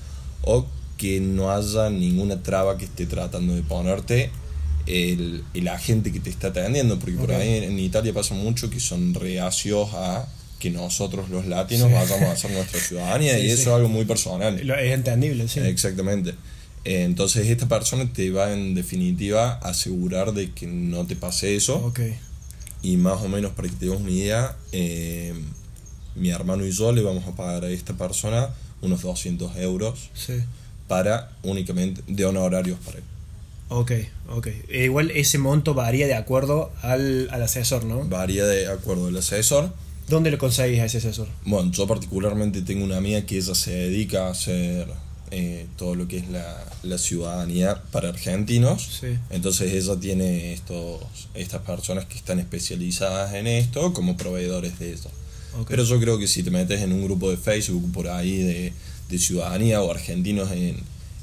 o 0.43 0.65
que 0.97 1.21
no 1.21 1.51
haya 1.53 1.91
ninguna 1.91 2.43
traba 2.43 2.79
que 2.79 2.87
esté 2.87 3.05
tratando 3.07 3.55
de 3.55 3.63
ponerte 3.63 4.31
el, 4.87 5.45
el 5.53 5.69
agente 5.69 6.11
que 6.13 6.21
te 6.21 6.31
está 6.31 6.49
atendiendo, 6.49 6.99
porque 6.99 7.17
por 7.17 7.33
ahí 7.33 7.57
en, 7.59 7.65
en 7.65 7.79
Italia 7.79 8.13
pasa 8.15 8.35
mucho 8.35 8.71
que 8.71 8.81
son 8.81 9.13
reacios 9.15 9.91
a 9.95 10.27
que 10.59 10.71
nosotros 10.71 11.29
los 11.31 11.47
latinos 11.47 11.89
Sí. 11.89 11.95
vayamos 11.95 12.29
a 12.29 12.33
hacer 12.33 12.51
nuestra 12.53 12.81
ciudadanía 12.81 13.35
Sí, 13.39 13.47
y 13.47 13.51
eso 13.51 13.57
sí. 13.57 13.63
es 13.63 13.69
algo 13.69 13.89
muy 13.89 14.05
personal. 14.05 14.59
Es 14.59 14.93
entendible, 14.93 15.49
sí. 15.49 15.61
Exactamente. 15.61 16.35
Entonces 16.85 17.47
esta 17.49 17.69
persona 17.69 18.11
te 18.13 18.31
va 18.31 18.53
en 18.53 18.75
definitiva 18.75 19.53
a 19.63 19.69
asegurar 19.71 20.33
de 20.33 20.53
que 20.53 20.67
no 20.67 21.07
te 21.07 21.15
pase 21.17 21.55
eso 21.57 21.77
Ok. 21.85 22.01
y 22.83 22.97
más 22.97 23.21
o 23.23 23.29
menos 23.29 23.53
para 23.53 23.69
que 23.69 23.75
te 23.77 23.91
una 23.91 24.11
idea, 24.11 24.57
eh, 24.73 25.35
mi 26.17 26.31
hermano 26.31 26.65
y 26.67 26.73
yo 26.73 26.93
le 26.93 27.03
vamos 27.03 27.27
a 27.27 27.33
pagar 27.37 27.65
a 27.65 27.71
esta 27.71 27.93
persona 27.95 28.49
unos 28.81 29.03
200 29.03 29.57
euros 29.57 30.09
Sí. 30.15 30.35
para 30.89 31.31
únicamente 31.43 32.03
de 32.07 32.25
honorarios 32.25 32.79
para 32.85 32.99
él. 32.99 33.05
Ok, 33.69 33.93
ok. 34.31 34.47
E 34.69 34.85
igual 34.85 35.11
ese 35.13 35.39
monto 35.39 35.75
varía 35.75 36.07
de 36.09 36.15
acuerdo 36.15 36.73
al, 36.83 37.29
al 37.31 37.43
asesor, 37.43 37.85
¿no? 37.85 38.05
Varía 38.09 38.45
de 38.47 38.67
acuerdo 38.67 39.07
al 39.09 39.17
asesor. 39.17 39.73
¿Dónde 40.09 40.33
lo 40.33 40.39
conseguís 40.39 40.81
a 40.81 40.87
ese 40.87 40.99
asesor? 40.99 41.29
Bueno, 41.45 41.71
yo 41.71 41.87
particularmente 41.87 42.63
tengo 42.63 42.85
una 42.85 42.97
amiga 42.97 43.21
que 43.27 43.37
ella 43.37 43.55
se 43.55 43.71
dedica 43.73 44.27
a 44.27 44.31
hacer 44.31 44.89
eh, 45.31 45.67
todo 45.77 45.95
lo 45.95 46.09
que 46.09 46.19
es 46.19 46.29
la, 46.29 46.65
la 46.83 46.99
ciudadanía 46.99 47.83
para 47.93 48.09
argentinos. 48.09 48.99
Sí. 49.01 49.09
Entonces 49.31 49.73
ella 49.73 49.97
tiene 50.01 50.53
estos, 50.53 51.01
estas 51.35 51.63
personas 51.63 52.07
que 52.07 52.17
están 52.17 52.41
especializadas 52.41 53.35
en 53.35 53.47
esto 53.47 53.93
como 53.93 54.17
proveedores 54.17 54.79
de 54.79 54.93
eso. 54.93 55.11
Ok. 55.59 55.69
Pero 55.69 55.85
yo 55.85 56.01
creo 56.01 56.19
que 56.19 56.27
si 56.27 56.43
te 56.43 56.51
metes 56.51 56.81
en 56.81 56.93
un 56.93 57.05
grupo 57.05 57.31
de 57.31 57.37
Facebook 57.37 57.91
por 57.93 58.09
ahí 58.09 58.39
de, 58.39 58.73
de 59.09 59.19
ciudadanía 59.19 59.83
o 59.83 59.91
argentinos 59.91 60.51
en, 60.53 60.77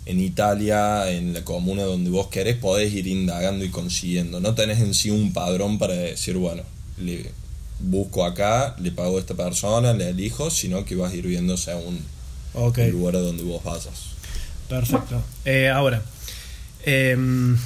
en 0.05 0.19
Italia, 0.21 1.11
en 1.11 1.33
la 1.33 1.43
comuna 1.43 1.83
donde 1.83 2.09
vos 2.09 2.27
querés, 2.27 2.55
podés 2.55 2.93
ir 2.93 3.07
indagando 3.07 3.65
y 3.65 3.69
consiguiendo. 3.69 4.39
No 4.39 4.55
tenés 4.55 4.79
en 4.79 4.93
sí 4.93 5.09
un 5.09 5.33
padrón 5.33 5.77
para 5.77 5.93
decir, 5.93 6.37
bueno, 6.37 6.63
le 6.97 7.31
busco 7.79 8.25
acá, 8.25 8.75
le 8.79 8.91
pago 8.91 9.17
a 9.17 9.19
esta 9.19 9.35
persona, 9.35 9.93
le 9.93 10.09
elijo, 10.09 10.49
sino 10.49 10.85
que 10.85 10.95
vas 10.95 11.11
a 11.11 11.15
ir 11.15 11.27
viendo 11.27 11.57
según 11.57 11.99
Ok, 12.53 12.77
el 12.79 12.91
lugar 12.91 13.15
a 13.15 13.19
donde 13.19 13.43
vos 13.43 13.63
vayas. 13.63 13.89
perfecto. 14.69 15.21
Eh, 15.45 15.69
ahora, 15.69 16.01
em, 16.85 17.57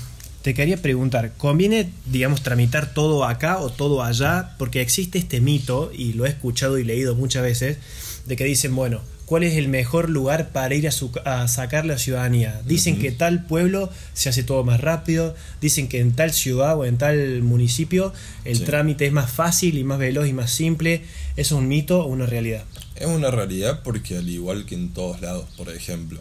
te 0.41 0.53
quería 0.53 0.77
preguntar, 0.77 1.33
¿conviene, 1.37 1.89
digamos, 2.05 2.41
tramitar 2.41 2.93
todo 2.93 3.25
acá 3.25 3.59
o 3.59 3.69
todo 3.69 4.03
allá? 4.03 4.55
Porque 4.57 4.81
existe 4.81 5.17
este 5.19 5.39
mito, 5.41 5.91
y 5.95 6.13
lo 6.13 6.25
he 6.25 6.29
escuchado 6.29 6.77
y 6.79 6.83
leído 6.83 7.15
muchas 7.15 7.43
veces, 7.43 7.77
de 8.25 8.35
que 8.35 8.43
dicen, 8.45 8.75
bueno, 8.75 9.01
¿cuál 9.25 9.43
es 9.43 9.53
el 9.55 9.67
mejor 9.67 10.09
lugar 10.09 10.49
para 10.49 10.73
ir 10.75 10.87
a, 10.87 10.91
su- 10.91 11.11
a 11.25 11.47
sacar 11.47 11.85
la 11.85 11.97
ciudadanía? 11.97 12.61
Dicen 12.65 12.97
que 12.99 13.11
tal 13.11 13.45
pueblo 13.45 13.89
se 14.13 14.29
hace 14.29 14.43
todo 14.43 14.63
más 14.63 14.79
rápido, 14.81 15.35
dicen 15.61 15.87
que 15.87 15.99
en 15.99 16.11
tal 16.13 16.33
ciudad 16.33 16.77
o 16.77 16.85
en 16.85 16.97
tal 16.97 17.41
municipio 17.43 18.11
el 18.45 18.57
Sí. 18.57 18.63
trámite 18.63 19.05
es 19.05 19.11
más 19.13 19.29
fácil 19.31 19.77
y 19.77 19.83
más 19.83 19.99
veloz 19.99 20.27
y 20.27 20.33
más 20.33 20.51
simple. 20.51 21.01
¿Eso 21.37 21.55
es 21.55 21.61
un 21.61 21.67
mito 21.67 22.01
o 22.01 22.07
una 22.07 22.25
realidad? 22.25 22.63
Es 23.01 23.07
una 23.07 23.31
realidad 23.31 23.81
porque 23.83 24.17
al 24.17 24.29
igual 24.29 24.65
que 24.67 24.75
en 24.75 24.93
todos 24.93 25.21
lados, 25.21 25.45
por 25.57 25.69
ejemplo, 25.69 26.19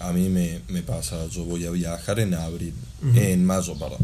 a 0.00 0.12
mí 0.12 0.30
me, 0.30 0.62
me 0.68 0.82
pasa, 0.82 1.26
yo 1.26 1.44
voy 1.44 1.66
a 1.66 1.70
viajar 1.70 2.20
en 2.20 2.32
abril, 2.32 2.72
en 3.14 3.44
mayo, 3.44 3.78
perdón. 3.78 3.98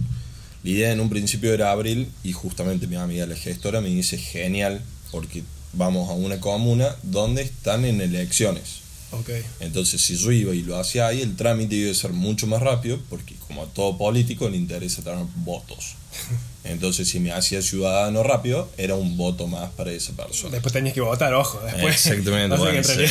La 0.63 0.71
idea 0.71 0.93
en 0.93 1.01
un 1.01 1.09
principio 1.09 1.55
era 1.55 1.71
abril 1.71 2.11
y 2.23 2.33
justamente 2.33 2.87
mi 2.87 2.97
amiga 2.97 3.25
la 3.25 3.35
gestora 3.35 3.81
me 3.81 3.89
dice 3.89 4.19
genial 4.19 4.83
porque 5.11 5.43
vamos 5.73 6.11
a 6.11 6.13
una 6.13 6.39
comuna 6.39 6.95
donde 7.03 7.41
están 7.41 7.87
en 7.87 8.03
elecciones. 8.03 8.83
Okay. 9.11 9.43
Entonces, 9.61 10.03
si 10.03 10.17
yo 10.17 10.33
iba 10.33 10.55
y 10.55 10.63
lo 10.63 10.79
hacía 10.79 11.07
ahí, 11.07 11.23
el 11.23 11.35
trámite 11.35 11.77
iba 11.77 11.91
a 11.91 11.95
ser 11.95 12.13
mucho 12.13 12.47
más 12.47 12.61
rápido, 12.61 13.01
porque 13.09 13.35
como 13.47 13.63
a 13.63 13.67
todo 13.67 13.97
político 13.97 14.51
le 14.51 14.59
interesa 14.59 15.03
tener 15.03 15.25
votos. 15.37 15.95
Entonces, 16.73 17.09
si 17.09 17.21
me 17.21 17.33
hacía 17.33 17.63
ciudadano 17.63 18.23
rápido, 18.23 18.69
era 18.77 18.95
un 18.95 19.17
voto 19.17 19.47
más 19.47 19.71
para 19.71 19.93
esa 19.93 20.13
persona. 20.15 20.53
Después 20.53 20.73
tenías 20.73 20.95
que 20.95 21.01
votar, 21.01 21.33
ojo. 21.35 21.61
Después, 21.65 21.95
Exactamente, 22.07 22.57
bueno, 22.59 22.83
sí. 22.83 23.05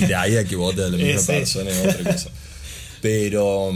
de 0.06 0.14
ahí 0.14 0.36
a 0.36 0.44
que 0.44 0.56
vote 0.56 0.82
a 0.84 0.88
la 0.88 0.96
misma 0.96 1.20
Sí. 1.20 1.26
persona 1.26 1.70
es 1.70 1.78
otra 1.96 2.12
cosa. 2.12 2.30
Pero 3.00 3.70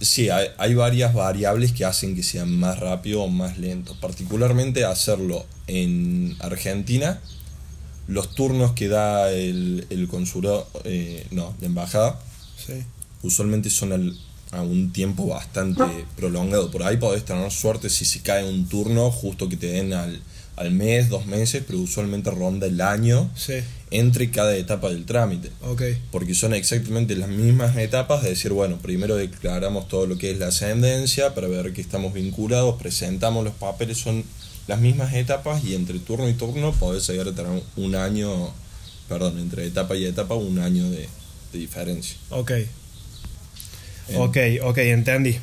sí, 0.00 0.30
hay, 0.30 0.48
hay 0.58 0.74
varias 0.74 1.14
variables 1.14 1.72
que 1.72 1.84
hacen 1.84 2.14
que 2.16 2.22
sea 2.22 2.44
más 2.44 2.78
rápido 2.80 3.22
o 3.22 3.28
más 3.28 3.58
lento. 3.58 3.96
Particularmente 4.00 4.84
hacerlo 4.84 5.46
en 5.66 6.36
Argentina, 6.40 7.20
los 8.08 8.34
turnos 8.34 8.72
que 8.72 8.88
da 8.88 9.30
el, 9.30 9.86
el 9.90 10.08
consulado, 10.08 10.68
eh, 10.84 11.26
no, 11.30 11.54
la 11.60 11.66
embajada, 11.66 12.18
Sí. 12.66 12.74
usualmente 13.22 13.70
son 13.70 13.92
al- 13.92 14.16
a 14.52 14.62
un 14.62 14.92
tiempo 14.92 15.26
bastante 15.26 15.82
prolongado. 16.16 16.70
Por 16.70 16.82
ahí 16.84 16.96
podés 16.98 17.24
tener 17.24 17.50
suerte 17.50 17.90
si 17.90 18.04
se 18.04 18.20
cae 18.20 18.48
un 18.48 18.68
turno 18.68 19.10
justo 19.10 19.48
que 19.48 19.56
te 19.56 19.66
den 19.68 19.92
al, 19.94 20.20
al 20.56 20.70
mes, 20.70 21.08
dos 21.08 21.26
meses, 21.26 21.64
pero 21.66 21.78
usualmente 21.80 22.30
ronda 22.30 22.66
el 22.66 22.80
año 22.82 23.30
Sí. 23.34 23.54
entre 23.90 24.30
cada 24.30 24.54
etapa 24.56 24.90
del 24.90 25.04
trámite. 25.06 25.50
Ok. 25.62 25.82
Porque 26.10 26.34
son 26.34 26.52
exactamente 26.54 27.16
las 27.16 27.30
mismas 27.30 27.76
etapas 27.78 28.22
de 28.22 28.28
decir, 28.30 28.52
bueno, 28.52 28.76
primero 28.78 29.16
declaramos 29.16 29.88
todo 29.88 30.06
lo 30.06 30.18
que 30.18 30.30
es 30.30 30.38
la 30.38 30.48
ascendencia 30.48 31.34
para 31.34 31.48
ver 31.48 31.72
que 31.72 31.80
estamos 31.80 32.12
vinculados, 32.12 32.76
presentamos 32.80 33.44
los 33.44 33.54
papeles, 33.54 33.96
son 33.98 34.22
las 34.68 34.78
mismas 34.80 35.14
etapas 35.14 35.64
y 35.64 35.74
entre 35.74 35.98
turno 35.98 36.28
y 36.28 36.34
turno 36.34 36.72
podés 36.72 37.08
llegar 37.08 37.28
a 37.28 37.32
tener 37.34 37.62
un 37.76 37.94
año, 37.94 38.50
perdón, 39.08 39.38
entre 39.38 39.66
etapa 39.66 39.96
y 39.96 40.04
etapa 40.04 40.34
un 40.34 40.58
año 40.58 40.88
de, 40.90 41.08
de 41.52 41.58
diferencia. 41.58 42.16
Ok. 42.30 42.52
En- 44.08 44.16
Ok, 44.20 44.36
ok, 44.64 44.78
entendí. 44.78 45.36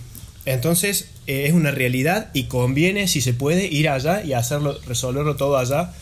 Entonces, 0.46 1.06
eh, 1.28 1.46
es 1.48 1.54
una 1.54 1.72
realidad 1.72 2.30
y 2.34 2.44
conviene, 2.46 3.08
si 3.08 3.22
se 3.22 3.34
puede, 3.34 3.68
ir 3.68 3.90
allá 3.90 4.24
y 4.24 4.34
hacerlo, 4.34 4.80
resolverlo 4.88 5.36
todo 5.36 5.58
allá. 5.58 5.94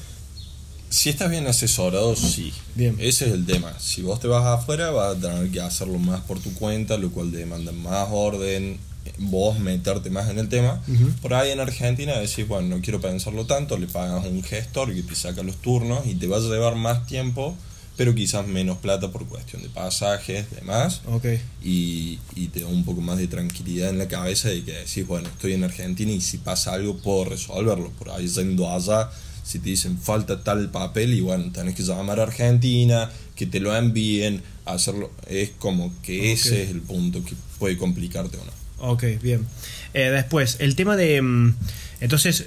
Si 0.89 1.09
estás 1.09 1.29
bien 1.29 1.45
asesorado, 1.47 2.15
sí. 2.15 2.53
Bien. 2.75 2.95
Ese 2.99 3.25
es 3.25 3.33
el 3.33 3.45
tema. 3.45 3.73
Si 3.77 4.01
vos 4.01 4.19
te 4.21 4.27
vas 4.27 4.45
afuera, 4.45 4.89
vas 4.91 5.17
a 5.17 5.19
tener 5.19 5.49
que 5.51 5.59
hacerlo 5.59 5.97
más 5.99 6.21
por 6.21 6.39
tu 6.39 6.53
cuenta, 6.53 6.97
lo 6.97 7.11
cual 7.11 7.31
demanda 7.31 7.73
más 7.73 8.07
orden, 8.09 8.77
vos 9.17 9.59
meterte 9.59 10.09
más 10.09 10.29
en 10.29 10.39
el 10.39 10.47
tema. 10.47 10.81
Por 11.21 11.33
ahí 11.33 11.51
en 11.51 11.59
Argentina 11.59 12.17
decís, 12.17 12.47
bueno, 12.47 12.77
no 12.77 12.81
quiero 12.81 13.01
pensarlo 13.01 13.45
tanto, 13.45 13.77
le 13.77 13.87
pagas 13.87 14.23
a 14.25 14.29
un 14.29 14.43
gestor 14.43 14.93
que 14.95 15.03
te 15.03 15.15
saca 15.15 15.43
los 15.43 15.57
turnos 15.57 16.05
y 16.05 16.15
te 16.15 16.27
vas 16.27 16.43
a 16.45 16.47
llevar 16.47 16.75
más 16.75 17.05
tiempo, 17.05 17.53
pero 17.97 18.13
quizás 18.13 18.47
menos 18.47 18.77
plata 18.77 19.11
por 19.11 19.25
cuestión 19.25 19.63
de 19.63 19.69
pasajes, 19.69 20.45
demás. 20.51 21.01
Ok. 21.07 21.25
Y, 21.63 22.19
y 22.35 22.47
te 22.47 22.61
da 22.61 22.67
un 22.67 22.85
poco 22.85 23.01
más 23.01 23.17
de 23.17 23.27
tranquilidad 23.27 23.89
en 23.89 23.97
la 23.97 24.07
cabeza 24.07 24.49
de 24.49 24.63
que 24.63 24.73
decís, 24.73 25.05
bueno, 25.07 25.27
estoy 25.27 25.53
en 25.53 25.63
Argentina 25.63 26.11
y 26.11 26.21
si 26.21 26.37
pasa 26.37 26.73
algo 26.73 26.97
puedo 26.97 27.25
resolverlo. 27.25 27.89
Por 27.97 28.11
ahí 28.11 28.27
yendo 28.27 28.69
allá, 28.69 29.09
si 29.43 29.57
te 29.57 29.69
dicen 29.69 29.97
falta 29.97 30.43
tal 30.43 30.69
papel 30.69 31.15
y 31.15 31.21
bueno, 31.21 31.51
tenés 31.51 31.73
que 31.73 31.81
llamar 31.81 32.19
a 32.19 32.23
Argentina, 32.23 33.09
que 33.35 33.47
te 33.47 33.59
lo 33.59 33.75
envíen, 33.75 34.43
hacerlo. 34.65 35.11
Es 35.27 35.49
como 35.57 35.91
que 36.03 36.31
ese 36.31 36.63
es 36.63 36.69
el 36.69 36.81
punto 36.81 37.25
que 37.25 37.33
puede 37.57 37.77
complicarte 37.77 38.37
o 38.37 38.45
no. 38.45 38.91
Ok, 38.91 39.03
bien. 39.23 39.47
Eh, 39.95 40.11
después, 40.11 40.57
el 40.59 40.75
tema 40.75 40.95
de... 40.95 41.19
mm, 41.19 41.55
entonces, 42.01 42.45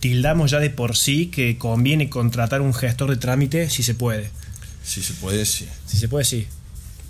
tildamos 0.00 0.50
ya 0.50 0.60
de 0.60 0.70
por 0.70 0.96
sí 0.96 1.26
que 1.26 1.58
conviene 1.58 2.08
contratar 2.08 2.62
un 2.62 2.72
gestor 2.72 3.10
de 3.10 3.16
trámite 3.16 3.68
si 3.68 3.82
se 3.82 3.94
puede. 3.94 4.30
Si 4.86 5.02
se 5.02 5.14
puede, 5.14 5.44
sí. 5.44 5.66
Si 5.86 5.96
se 5.96 6.08
puede, 6.08 6.24
sí. 6.24 6.46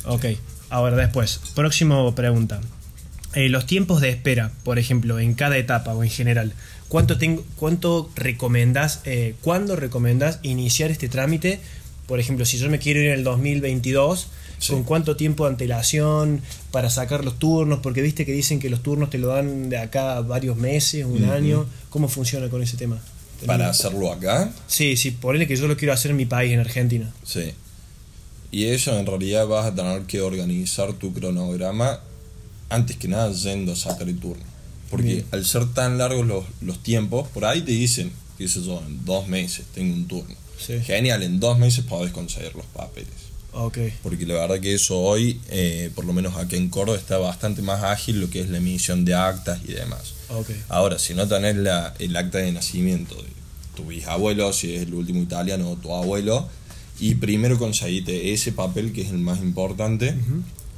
Ok. 0.04 0.24
Ahora, 0.70 0.96
después, 0.96 1.40
próximo 1.54 2.14
pregunta. 2.14 2.60
Eh, 3.34 3.48
los 3.50 3.66
tiempos 3.66 4.00
de 4.00 4.08
espera, 4.08 4.50
por 4.64 4.78
ejemplo, 4.78 5.18
en 5.20 5.34
cada 5.34 5.58
etapa 5.58 5.92
o 5.94 6.02
en 6.02 6.08
general, 6.10 6.54
¿cuánto, 6.88 7.18
tengo, 7.18 7.44
cuánto 7.56 8.10
recomendás, 8.16 9.00
eh, 9.04 9.34
cuándo 9.42 9.76
recomendás 9.76 10.38
iniciar 10.42 10.90
este 10.90 11.08
trámite? 11.08 11.60
Por 12.06 12.18
ejemplo, 12.18 12.46
si 12.46 12.56
yo 12.58 12.70
me 12.70 12.78
quiero 12.78 13.00
ir 13.00 13.08
en 13.08 13.12
el 13.14 13.24
2022, 13.24 14.28
Sí. 14.58 14.72
¿con 14.72 14.84
cuánto 14.84 15.16
tiempo 15.16 15.44
de 15.44 15.50
antelación 15.50 16.40
para 16.70 16.88
sacar 16.88 17.26
los 17.26 17.38
turnos? 17.38 17.80
Porque 17.82 18.00
viste 18.00 18.24
que 18.24 18.32
dicen 18.32 18.58
que 18.58 18.70
los 18.70 18.82
turnos 18.82 19.10
te 19.10 19.18
lo 19.18 19.26
dan 19.28 19.68
de 19.68 19.76
acá 19.76 20.18
varios 20.22 20.56
meses, 20.56 21.04
un 21.04 21.24
año. 21.28 21.66
¿Cómo 21.90 22.08
funciona 22.08 22.48
con 22.48 22.62
ese 22.62 22.78
tema? 22.78 22.98
Para 23.44 23.68
hacerlo 23.68 24.10
acá, 24.10 24.50
Sí, 24.66 24.96
sí, 24.96 25.10
ponele 25.10 25.46
que 25.46 25.56
yo 25.56 25.68
lo 25.68 25.76
quiero 25.76 25.92
hacer 25.92 26.10
en 26.12 26.16
mi 26.16 26.24
país, 26.24 26.52
en 26.52 26.60
Argentina. 26.60 27.12
Sí. 27.22 27.52
Y 28.50 28.66
eso 28.66 28.98
en 28.98 29.06
realidad 29.06 29.46
vas 29.46 29.66
a 29.66 29.74
tener 29.74 30.02
que 30.02 30.20
organizar 30.20 30.92
tu 30.92 31.12
cronograma 31.12 32.00
antes 32.68 32.96
que 32.96 33.08
nada 33.08 33.32
yendo 33.32 33.72
a 33.72 33.76
sacar 33.76 34.08
el 34.08 34.18
turno. 34.18 34.44
Porque 34.90 35.06
Bien. 35.06 35.26
al 35.32 35.44
ser 35.44 35.66
tan 35.72 35.98
largos 35.98 36.26
los, 36.26 36.44
los 36.60 36.82
tiempos, 36.82 37.28
por 37.28 37.44
ahí 37.44 37.62
te 37.62 37.72
dicen, 37.72 38.12
qué 38.38 38.48
sé 38.48 38.62
yo, 38.62 38.82
en 38.86 39.04
dos 39.04 39.26
meses 39.28 39.66
tengo 39.74 39.94
un 39.94 40.06
turno. 40.06 40.34
Sí. 40.58 40.80
Genial, 40.80 41.22
en 41.22 41.40
dos 41.40 41.58
meses 41.58 41.84
podés 41.84 42.12
conseguir 42.12 42.54
los 42.54 42.66
papeles. 42.66 43.26
Ok. 43.52 43.78
Porque 44.02 44.26
la 44.26 44.34
verdad 44.34 44.60
que 44.60 44.74
eso 44.74 44.98
hoy, 45.00 45.40
eh, 45.48 45.90
por 45.94 46.04
lo 46.04 46.12
menos 46.12 46.36
aquí 46.36 46.56
en 46.56 46.68
Córdoba, 46.68 46.98
está 46.98 47.18
bastante 47.18 47.62
más 47.62 47.82
ágil 47.82 48.20
lo 48.20 48.30
que 48.30 48.40
es 48.40 48.50
la 48.50 48.58
emisión 48.58 49.04
de 49.04 49.14
actas 49.14 49.60
y 49.66 49.72
demás. 49.72 50.14
Ahora, 50.68 50.98
si 50.98 51.14
no 51.14 51.26
tenés 51.26 51.56
la, 51.56 51.94
el 51.98 52.14
acta 52.16 52.38
de 52.38 52.52
nacimiento 52.52 53.14
de 53.14 53.28
tu 53.74 53.86
bisabuelo, 53.86 54.52
si 54.52 54.74
es 54.74 54.82
el 54.82 54.94
último 54.94 55.22
italiano 55.22 55.70
o 55.70 55.76
tu 55.76 55.94
abuelo, 55.94 56.48
y 56.98 57.16
primero 57.16 57.58
conseguite 57.58 58.32
ese 58.32 58.52
papel 58.52 58.92
que 58.92 59.02
es 59.02 59.10
el 59.10 59.18
más 59.18 59.40
importante, 59.40 60.14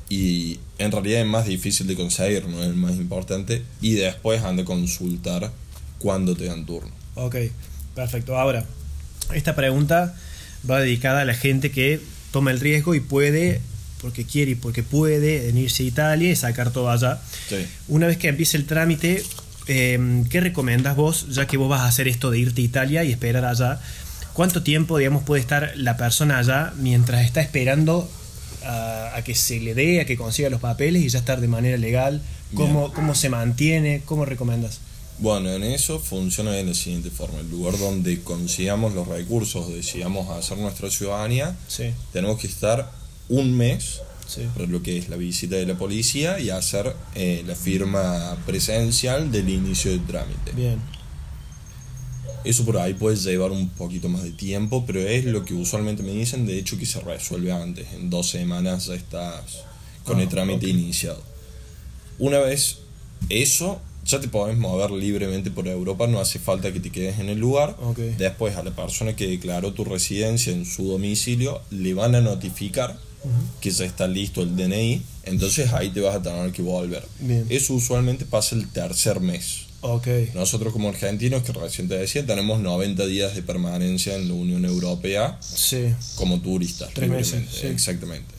y 0.09 0.59
en 0.79 0.91
realidad 0.91 1.21
es 1.21 1.27
más 1.27 1.47
difícil 1.47 1.87
de 1.87 1.95
conseguir, 1.95 2.47
no 2.47 2.63
es 2.63 2.69
el 2.69 2.75
más 2.75 2.95
importante, 2.97 3.63
y 3.81 3.93
después 3.93 4.43
anda 4.43 4.63
a 4.63 4.67
consultar 4.67 5.53
cuándo 5.99 6.35
te 6.35 6.47
dan 6.47 6.65
turno. 6.65 6.91
Ok, 7.15 7.37
perfecto. 7.95 8.39
Ahora, 8.39 8.65
esta 9.35 9.55
pregunta 9.55 10.17
va 10.69 10.81
dedicada 10.81 11.23
a 11.23 11.25
la 11.25 11.35
gente 11.35 11.71
que 11.71 12.01
toma 12.31 12.51
el 12.51 12.61
riesgo 12.61 12.95
y 12.95 13.01
puede, 13.01 13.61
porque 14.01 14.25
quiere 14.25 14.53
y 14.53 14.55
porque 14.55 14.83
puede, 14.83 15.49
en 15.49 15.59
irse 15.59 15.83
a 15.83 15.87
Italia 15.87 16.31
y 16.31 16.37
sacar 16.37 16.73
todo 16.73 16.91
allá. 16.91 17.21
Sí. 17.49 17.57
Una 17.89 18.07
vez 18.07 18.17
que 18.17 18.29
empiece 18.29 18.57
el 18.57 18.65
trámite, 18.65 19.23
eh, 19.67 20.25
¿qué 20.31 20.41
recomiendas 20.41 20.97
vos, 20.97 21.27
ya 21.31 21.47
que 21.47 21.57
vos 21.57 21.69
vas 21.69 21.83
a 21.83 21.87
hacer 21.87 22.09
esto 22.09 22.31
de 22.31 22.39
irte 22.39 22.63
a 22.63 22.65
Italia 22.65 23.05
y 23.05 23.13
esperar 23.13 23.45
allá? 23.45 23.81
¿Cuánto 24.39 24.63
tiempo, 24.63 24.99
digamos, 24.99 25.25
puede 25.25 25.41
estar 25.41 25.73
la 25.75 25.97
persona 25.97 26.39
allá 26.39 26.73
mientras 26.77 27.25
está 27.25 27.41
esperando 27.41 28.09
a, 28.65 29.17
a 29.17 29.25
que 29.25 29.35
se 29.35 29.59
le 29.59 29.75
dé, 29.75 30.01
a 30.01 30.05
que 30.05 30.17
consiga 30.17 30.49
los 30.49 30.61
papeles 30.61 31.03
y 31.03 31.09
ya 31.09 31.19
estar 31.19 31.41
de 31.41 31.49
manera 31.49 31.77
legal? 31.77 32.23
¿Cómo, 32.55 32.93
cómo 32.93 33.17
se 33.17 33.31
mantiene? 33.31 34.03
¿Cómo 34.05 34.25
recomiendas? 34.27 34.79
Bueno, 35.19 35.51
en 35.53 35.65
eso 35.65 35.99
funciona 35.99 36.53
de 36.53 36.63
la 36.63 36.75
siguiente 36.75 37.11
forma. 37.11 37.41
El 37.41 37.51
lugar 37.51 37.77
donde 37.79 38.21
consigamos 38.21 38.95
los 38.95 39.09
recursos, 39.09 39.75
decidamos 39.75 40.31
hacer 40.31 40.57
nuestra 40.59 40.89
ciudadanía, 40.89 41.57
Sí, 41.67 41.91
tenemos 42.13 42.39
que 42.39 42.47
estar 42.47 42.93
un 43.29 43.57
mes 43.57 44.03
sí. 44.29 44.43
para 44.55 44.69
lo 44.69 44.85
que 44.85 44.99
es 44.99 45.09
la 45.09 45.17
visita 45.17 45.57
de 45.57 45.67
la 45.67 45.75
policía 45.75 46.39
y 46.39 46.51
hacer 46.51 46.95
eh, 47.17 47.43
la 47.45 47.57
firma 47.57 48.37
presencial 48.47 49.33
del 49.33 49.49
inicio 49.49 49.91
del 49.91 50.07
trámite. 50.07 50.53
Bien. 50.53 50.79
Eso 52.45 52.65
por 52.65 52.79
ahí 52.79 52.95
puede 52.95 53.17
llevar 53.17 53.51
un 53.51 53.69
poquito 53.69 54.09
más 54.09 54.23
de 54.23 54.31
tiempo, 54.31 54.85
pero 54.87 55.01
es 55.01 55.25
lo 55.25 55.45
que 55.45 55.55
usualmente 55.55 56.03
me 56.03 56.13
dicen, 56.13 56.47
de 56.47 56.59
hecho 56.59 56.79
que 56.79 56.87
se 56.87 57.01
resuelve 57.01 57.53
antes, 57.53 57.87
en 57.95 58.11
dos 58.11 58.29
semanas 58.31 58.87
ya 58.87 58.95
estás 58.95 59.65
con 60.05 60.19
Ah, 60.19 60.23
el 60.23 60.29
trámite 60.29 60.67
ok. 60.67 60.73
iniciado. 60.73 61.23
Una 62.19 62.39
vez 62.39 62.79
eso, 63.29 63.81
ya 64.07 64.21
te 64.21 64.29
podés 64.29 64.57
mover 64.57 64.91
libremente 64.91 65.51
por 65.51 65.69
Europa, 65.69 66.07
no 66.07 66.21
hace 66.21 66.39
falta 66.39 66.73
que 66.73 66.81
te 66.81 66.91
quedes 66.91 67.19
en 67.19 67.29
el 67.29 67.39
lugar. 67.39 67.77
Ok. 67.83 67.99
Después 68.17 68.57
a 68.57 68.63
la 68.63 68.71
persona 68.75 69.15
que 69.15 69.27
declaró 69.27 69.73
tu 69.75 69.85
residencia 69.85 70.53
en 70.53 70.65
su 70.65 70.85
domicilio 70.89 71.61
le 71.71 71.93
van 71.95 72.15
a 72.15 72.21
notificar 72.21 72.99
que 73.61 73.71
ya 73.71 73.85
está 73.85 74.07
listo 74.07 74.43
el 74.43 74.57
DNI, 74.57 75.03
entonces 75.25 75.73
ahí 75.73 75.91
te 75.91 76.01
vas 76.01 76.15
a 76.15 76.23
tener 76.23 76.51
que 76.53 76.63
volver. 76.63 77.05
Bien. 77.21 77.45
Eso 77.51 77.75
usualmente 77.75 78.25
pasa 78.25 78.55
el 78.57 78.69
tercer 78.69 79.21
mes. 79.21 79.67
Ok. 79.81 80.07
Nosotros 80.35 80.73
como 80.73 80.89
argentinos, 80.89 81.43
que 81.45 81.53
recién 81.53 81.89
te 81.89 81.97
decía, 81.97 82.27
tenemos 82.27 82.61
90 82.61 83.07
días 83.07 83.35
de 83.37 83.43
permanencia 83.43 84.17
en 84.17 84.27
la 84.29 84.35
Unión 84.35 84.65
Europea 84.65 85.39
Sí. 85.41 85.95
como 86.17 86.41
turistas. 86.41 86.91
Tres 86.95 87.09
meses, 87.09 87.45
sí. 87.61 87.67
Exactamente. 87.69 88.35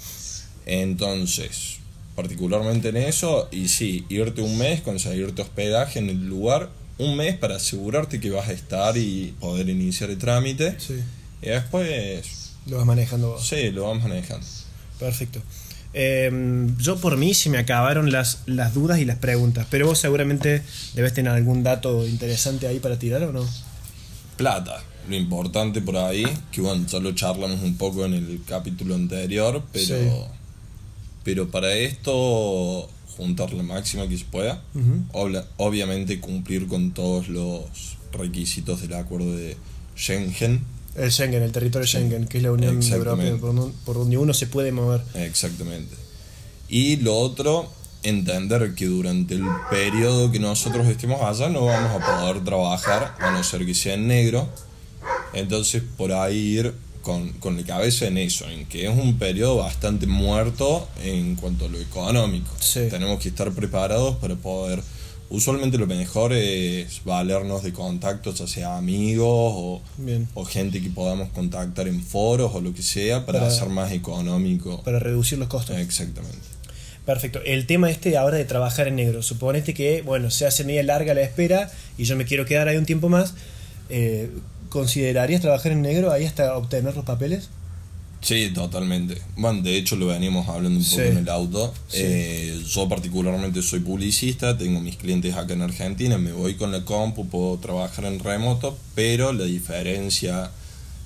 Entonces, 0.65 1.78
particularmente 2.15 2.89
en 2.89 2.97
eso, 2.97 3.47
y 3.52 3.69
sí, 3.69 4.06
irte 4.10 4.41
un 4.41 4.58
mes, 4.58 4.82
conseguirte 4.82 5.41
hospedaje 5.41 5.99
en 5.99 6.10
el 6.10 6.28
lugar, 6.28 6.69
un 6.97 7.15
mes 7.15 7.38
para 7.38 7.56
asegurarte 7.56 8.19
que 8.19 8.30
vas 8.30 8.49
a 8.49 8.52
estar 8.52 8.97
y 8.97 9.34
poder 9.39 9.69
iniciar 9.69 10.10
el 10.10 10.17
trámite. 10.17 10.75
Sí. 10.80 10.95
Y 11.41 11.47
después, 11.49 12.52
Lo 12.67 12.78
vas 12.78 12.86
manejando 12.86 13.30
vos. 13.32 13.47
sí, 13.47 13.71
lo 13.71 13.84
vamos 13.88 14.04
manejando. 14.04 14.45
Perfecto. 14.99 15.41
Eh, 15.93 16.67
yo 16.78 16.97
por 16.97 17.17
mí 17.17 17.34
se 17.34 17.49
me 17.49 17.58
acabaron 17.58 18.12
las, 18.12 18.39
las 18.45 18.73
dudas 18.73 18.99
y 18.99 19.06
las 19.06 19.17
preguntas, 19.17 19.65
pero 19.71 19.88
vos 19.88 19.97
seguramente 19.99 20.62
debes 20.93 21.13
tener 21.13 21.32
algún 21.34 21.63
dato 21.63 22.08
interesante 22.08 22.67
ahí 22.67 22.80
para 22.80 22.99
tirar 22.99 23.23
o 23.23 23.32
no. 23.34 23.45
Plata, 24.38 24.84
lo 25.10 25.15
importante 25.15 25.82
por 25.82 25.97
ahí, 25.97 26.23
que 26.52 26.62
bueno, 26.62 26.86
ya 26.88 26.99
lo 26.99 27.12
charlamos 27.13 27.62
un 27.62 27.75
poco 27.78 28.06
en 28.06 28.13
el 28.13 28.41
capítulo 28.47 28.95
anterior, 28.95 29.63
pero, 29.73 29.86
Sí. 29.86 29.95
pero 31.23 31.49
para 31.49 31.73
esto 31.73 32.89
juntar 33.17 33.52
la 33.54 33.63
máxima 33.63 34.08
que 34.08 34.17
se 34.17 34.25
pueda. 34.25 34.62
Obla- 35.12 35.45
obviamente 35.58 36.19
cumplir 36.19 36.67
con 36.67 36.91
todos 36.91 37.28
los 37.28 37.63
requisitos 38.13 38.82
del 38.82 38.93
acuerdo 38.93 39.36
de 39.36 39.58
Schengen, 39.97 40.62
El 40.95 41.12
Schengen, 41.12 41.43
el 41.43 41.52
territorio 41.52 41.88
Schengen, 41.88 42.28
que 42.28 42.38
es 42.38 42.43
la 42.43 42.52
Unión. 42.52 42.82
Europea, 42.82 43.36
por, 43.38 43.56
don- 43.56 43.73
por 43.86 43.95
donde 43.97 44.17
uno 44.17 44.34
se 44.34 44.47
puede 44.47 44.71
mover. 44.71 45.02
Exactamente. 45.13 45.95
Y 46.67 46.97
lo 46.97 47.17
otro, 47.17 47.71
entender 48.04 48.75
que 48.75 48.86
durante 48.86 49.36
el 49.36 49.45
periodo 49.69 50.32
que 50.32 50.39
nosotros 50.39 50.88
estemos 50.88 51.21
allá 51.21 51.49
no 51.49 51.65
vamos 51.65 52.02
a 52.02 52.06
poder 52.21 52.43
trabajar, 52.43 53.15
a 53.19 53.32
no 53.32 53.43
ser 53.43 53.65
que 53.65 53.73
sea 53.73 53.93
en 53.95 54.08
negro. 54.08 54.49
Entonces, 55.34 55.84
por 55.97 56.12
ahí 56.12 56.36
ir 56.60 56.73
con, 57.02 57.30
con 57.34 57.56
la 57.58 57.63
cabeza 57.63 58.08
en 58.08 58.17
eso, 58.17 58.47
en 58.49 58.65
que 58.65 58.88
es 58.88 58.97
un 58.97 59.17
periodo 59.17 59.58
bastante 59.58 60.06
muerto 60.08 60.88
en 61.04 61.36
cuanto 61.36 61.65
a 61.65 61.69
lo 61.69 61.80
económico. 61.80 62.52
Sí. 62.60 62.88
Tenemos 62.89 63.19
que 63.21 63.30
estar 63.30 63.52
preparados 63.52 64.17
para 64.17 64.36
poder... 64.36 64.82
Usualmente 65.32 65.78
lo 65.78 65.86
mejor 65.86 66.34
es 66.34 67.02
valernos 67.06 67.62
de 67.63 67.72
contactos, 67.72 68.39
ya 68.39 68.48
sea 68.48 68.78
amigos 68.78 69.28
o, 69.28 69.82
o 70.34 70.46
gente 70.46 70.82
que 70.82 70.89
podamos 70.89 71.30
contactar 71.30 71.88
en 71.88 72.02
foros 72.02 72.52
o 72.56 72.62
lo 72.62 72.74
que 72.74 72.82
sea 72.82 73.26
para, 73.26 73.39
Para- 73.39 73.52
hacer 73.52 73.70
más 73.70 73.92
económico. 73.92 74.82
Para 74.84 74.98
reducir 75.00 75.38
los 75.38 75.48
costos. 75.48 75.78
Exactamente. 75.78 76.38
Perfecto. 77.06 77.42
El 77.46 77.65
tema 77.68 77.89
este 77.92 78.18
ahora 78.18 78.38
de 78.38 78.46
trabajar 78.46 78.88
en 78.88 78.96
negro. 78.96 79.22
Suponete 79.24 79.74
que, 79.74 80.02
bueno, 80.02 80.30
se 80.32 80.46
hace 80.46 80.63
media 80.63 80.84
larga 80.84 81.13
la 81.13 81.22
espera 81.22 81.72
y 81.98 82.04
yo 82.06 82.15
me 82.15 82.26
quiero 82.26 82.46
quedar 82.46 82.68
ahí 82.68 82.78
un 82.78 82.86
tiempo 82.86 83.10
más. 83.10 83.34
Eh, 83.89 84.30
¿Considerarías 84.70 85.42
trabajar 85.42 85.72
en 85.72 85.82
negro 85.82 86.12
ahí 86.12 86.26
hasta 86.26 86.56
obtener 86.56 86.96
los 86.96 87.06
papeles? 87.06 87.50
Sí, 88.21 88.51
totalmente. 88.53 89.21
Bueno, 89.38 89.62
de 89.62 89.77
hecho 89.77 89.95
lo 89.95 90.08
veníamos 90.08 90.47
hablando 90.49 90.77
un 90.79 90.84
poco 90.86 90.95
Sí. 91.01 91.08
en 91.08 91.17
el 91.19 91.29
auto. 91.29 91.73
Sí. 91.88 91.97
Eh, 92.01 92.63
yo 92.67 92.89
particularmente 92.89 93.62
soy 93.62 93.79
publicista, 93.79 94.58
tengo 94.58 94.82
mis 94.82 94.97
clientes 94.97 95.36
acá 95.36 95.53
en 95.53 95.62
Argentina, 95.62 96.17
me 96.17 96.34
voy 96.34 96.55
con 96.55 96.71
la 96.71 96.84
compu, 96.84 97.27
puedo 97.27 97.58
trabajar 97.60 98.05
en 98.05 98.19
remoto, 98.19 98.77
pero 98.93 99.32
la 99.32 99.45
diferencia 99.45 100.51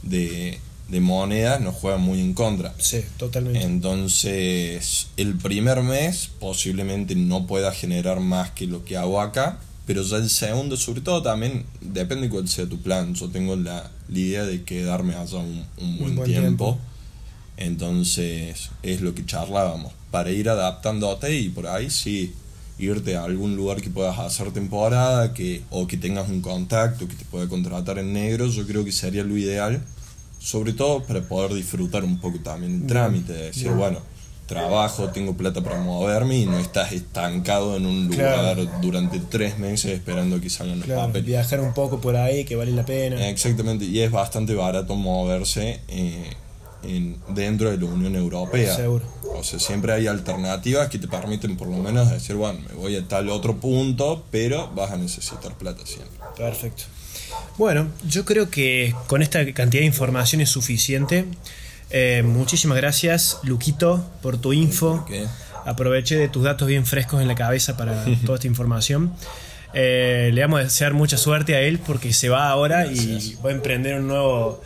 de, 0.01 0.57
de 0.89 0.99
monedas 0.99 1.61
nos 1.61 1.75
juega 1.75 1.97
muy 1.97 2.19
en 2.19 2.33
contra. 2.33 2.73
Sí, 2.79 3.01
totalmente. 3.17 3.61
Entonces, 3.61 5.07
el 5.17 5.35
primer 5.37 5.81
mes 5.83 6.29
posiblemente 6.39 7.15
no 7.15 7.45
pueda 7.47 7.71
generar 7.71 8.19
más 8.19 8.51
que 8.51 8.65
lo 8.67 8.83
que 8.83 8.97
hago 8.97 9.21
acá, 9.21 9.59
pero 9.85 10.01
ya 10.03 10.17
el 10.17 10.29
segundo, 10.29 10.77
sobre 10.77 11.01
todo 11.01 11.21
también, 11.21 11.65
depende 11.81 12.29
cuál 12.29 12.47
sea 12.47 12.65
tu 12.65 12.79
plan. 12.81 13.13
Yo 13.15 13.29
tengo 13.29 13.55
la, 13.55 13.91
la 14.09 14.19
idea 14.19 14.43
de 14.45 14.63
quedarme 14.63 15.15
allá 15.15 15.37
un, 15.37 15.65
un 15.77 15.97
buen, 15.99 16.15
buen 16.15 16.29
tiempo. 16.29 16.65
tiempo. 16.65 16.79
Entonces, 17.57 18.69
es 18.83 19.01
lo 19.01 19.13
que 19.15 19.25
charlábamos, 19.25 19.93
para 20.11 20.31
ir 20.31 20.49
adaptándote 20.49 21.37
y 21.39 21.49
por 21.49 21.67
ahí 21.67 21.89
sí, 21.89 22.33
irte 22.79 23.15
a 23.15 23.23
algún 23.23 23.55
lugar 23.55 23.81
que 23.81 23.89
puedas 23.89 24.17
hacer 24.19 24.51
temporada 24.51 25.33
que, 25.33 25.61
o 25.69 25.85
que 25.87 25.97
tengas 25.97 26.29
un 26.29 26.41
contacto 26.41 27.07
que 27.07 27.15
te 27.15 27.25
pueda 27.25 27.47
contratar 27.47 27.99
en 27.99 28.13
negro, 28.13 28.47
yo 28.47 28.65
creo 28.65 28.83
que 28.83 28.91
sería 28.91 29.23
lo 29.23 29.37
ideal, 29.37 29.81
sobre 30.39 30.73
todo 30.73 31.03
para 31.03 31.21
poder 31.21 31.53
disfrutar 31.53 32.03
un 32.03 32.19
poco 32.19 32.39
también 32.39 32.81
el 32.81 32.87
trámite, 32.87 33.31
de 33.33 33.43
decir, 33.45 33.69
bueno, 33.71 33.99
trabajo, 34.47 35.09
tengo 35.09 35.35
plata 35.37 35.61
para 35.63 35.77
moverme 35.77 36.39
y 36.39 36.45
no 36.45 36.59
estás 36.59 36.91
estancado 36.91 37.77
en 37.77 37.85
un 37.85 38.07
lugar 38.07 38.55
Claro. 38.55 38.69
durante 38.81 39.19
tres 39.19 39.57
meses 39.57 39.91
esperando 39.91 40.41
que 40.41 40.49
salgan 40.49 40.79
los 40.79 40.85
Claro, 40.85 41.01
papeles. 41.07 41.25
viajar 41.27 41.61
un 41.61 41.73
poco 41.73 42.01
por 42.01 42.15
ahí 42.17 42.43
que 42.43 42.55
vale 42.55 42.71
la 42.71 42.85
pena. 42.85 43.29
Exactamente, 43.29 43.85
y 43.85 43.99
es 43.99 44.11
bastante 44.11 44.53
barato 44.53 44.95
moverse 44.95 45.79
eh, 45.87 46.29
en, 46.83 47.17
dentro 47.29 47.71
de 47.71 47.77
la 47.77 47.85
Unión 47.85 48.15
Europea. 48.15 48.75
Seguro. 48.75 49.05
O 49.35 49.43
sea, 49.43 49.59
siempre 49.59 49.93
hay 49.93 50.07
alternativas 50.07 50.89
que 50.89 50.99
te 50.99 51.07
permiten 51.07 51.57
por 51.57 51.67
lo 51.67 51.77
menos 51.77 52.09
decir, 52.09 52.35
bueno, 52.35 52.59
me 52.67 52.75
voy 52.75 52.95
a 52.95 53.07
tal 53.07 53.29
otro 53.29 53.57
punto, 53.57 54.23
pero 54.31 54.71
vas 54.75 54.91
a 54.91 54.97
necesitar 54.97 55.53
plata 55.55 55.85
siempre. 55.85 56.19
Perfecto. 56.37 56.83
Bueno, 57.57 57.87
yo 58.07 58.25
creo 58.25 58.49
que 58.49 58.95
con 59.07 59.21
esta 59.21 59.39
cantidad 59.53 59.81
de 59.81 59.87
información 59.87 60.41
es 60.41 60.49
suficiente. 60.49 61.25
Eh, 61.89 62.23
muchísimas 62.23 62.77
gracias, 62.77 63.39
Luquito, 63.43 64.03
por 64.21 64.37
tu 64.37 64.53
info. 64.53 65.05
¿Qué? 65.07 65.25
Aproveché 65.65 66.17
de 66.17 66.27
tus 66.27 66.43
datos 66.43 66.67
bien 66.67 66.85
frescos 66.85 67.21
en 67.21 67.27
la 67.27 67.35
cabeza 67.35 67.77
para 67.77 68.05
toda 68.25 68.35
esta 68.35 68.47
información. 68.47 69.13
Eh, 69.73 70.29
le 70.33 70.41
vamos 70.41 70.59
a 70.59 70.63
desear 70.63 70.93
mucha 70.93 71.17
suerte 71.17 71.55
a 71.55 71.61
él 71.61 71.79
porque 71.79 72.13
se 72.13 72.29
va 72.29 72.49
ahora 72.49 72.85
y 72.85 73.35
va 73.43 73.49
a 73.49 73.53
emprender 73.53 73.99
un 73.99 74.07
nuevo, 74.07 74.61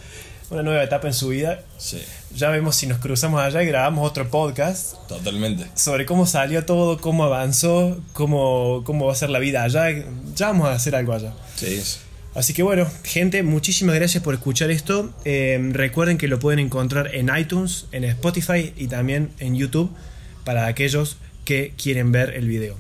una 0.50 0.64
nueva 0.64 0.84
etapa 0.84 1.08
en 1.08 1.14
su 1.14 1.30
vida. 1.30 1.62
Sí, 1.78 2.02
Ya 2.36 2.50
vemos 2.50 2.76
si 2.76 2.88
nos 2.88 3.00
cruzamos 3.00 3.42
allá 3.42 3.64
y 3.64 3.66
grabamos 3.68 4.08
otro 4.10 4.30
podcast 4.30 4.96
totalmente. 5.08 5.66
sobre 5.76 6.06
cómo 6.06 6.26
salió 6.26 6.64
todo, 6.66 7.00
cómo 7.00 7.24
avanzó, 7.26 7.98
cómo, 8.14 8.84
cómo 8.86 9.06
va 9.08 9.14
a 9.14 9.16
ser 9.16 9.30
la 9.30 9.40
vida 9.40 9.64
allá. 9.64 9.90
Ya 10.36 10.48
vamos 10.48 10.68
a 10.70 10.74
hacer 10.74 10.96
algo 10.96 11.14
allá. 11.14 11.34
Sí, 11.56 11.82
Así 12.36 12.54
que 12.54 12.62
bueno, 12.62 12.88
gente, 13.04 13.42
muchísimas 13.42 13.96
gracias 13.96 14.24
por 14.24 14.36
escuchar 14.36 14.70
esto. 14.70 15.12
Eh, 15.26 15.60
recuerden 15.74 16.20
que 16.20 16.28
lo 16.28 16.38
pueden 16.38 16.60
encontrar 16.60 17.16
en 17.16 17.36
iTunes, 17.36 17.88
en 17.92 18.04
Spotify 18.04 18.74
y 18.78 18.88
también 18.88 19.32
en 19.40 19.56
YouTube 19.56 19.92
para 20.44 20.68
aquellos 20.68 21.18
que 21.46 21.74
quieren 21.82 22.12
ver 22.12 22.36
el 22.36 22.48
video. 22.48 22.78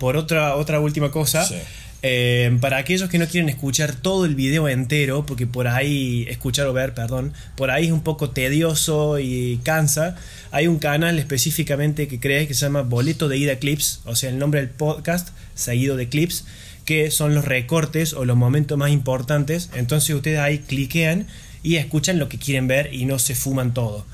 Por 0.00 0.16
otra, 0.16 0.56
otra 0.56 0.80
última 0.80 1.12
cosa, 1.12 1.44
Sí. 1.44 1.54
Eh, 2.02 2.56
para 2.60 2.78
aquellos 2.78 3.08
que 3.08 3.18
no 3.18 3.26
quieren 3.26 3.48
escuchar 3.48 3.94
todo 3.94 4.24
el 4.24 4.34
video 4.34 4.68
entero, 4.68 5.24
porque 5.24 5.46
por 5.46 5.68
ahí, 5.68 6.26
escuchar 6.28 6.66
o 6.66 6.72
ver, 6.72 6.94
perdón, 6.94 7.32
por 7.56 7.70
ahí 7.70 7.86
es 7.86 7.92
un 7.92 8.02
poco 8.02 8.30
tedioso 8.30 9.20
y 9.20 9.60
cansa, 9.62 10.16
hay 10.50 10.66
un 10.66 10.78
canal 10.78 11.18
específicamente 11.18 12.08
que 12.08 12.18
creé 12.18 12.48
que 12.48 12.54
se 12.54 12.66
llama 12.66 12.82
Boleto 12.82 13.28
de 13.28 13.38
Ida 13.38 13.56
Clips, 13.56 14.00
o 14.04 14.16
sea, 14.16 14.30
el 14.30 14.38
nombre 14.38 14.60
del 14.60 14.70
podcast 14.70 15.28
seguido 15.54 15.96
de 15.96 16.08
clips, 16.08 16.44
que 16.84 17.10
son 17.10 17.34
los 17.34 17.44
recortes 17.44 18.12
o 18.14 18.24
los 18.24 18.36
momentos 18.36 18.76
más 18.76 18.90
importantes. 18.90 19.70
Entonces 19.74 20.14
ustedes 20.14 20.40
ahí 20.40 20.58
cliquean 20.58 21.26
y 21.62 21.76
escuchan 21.76 22.18
lo 22.18 22.28
que 22.28 22.38
quieren 22.38 22.66
ver 22.66 22.92
y 22.92 23.04
no 23.04 23.18
se 23.18 23.34
fuman 23.34 23.74
todo. 23.74 24.04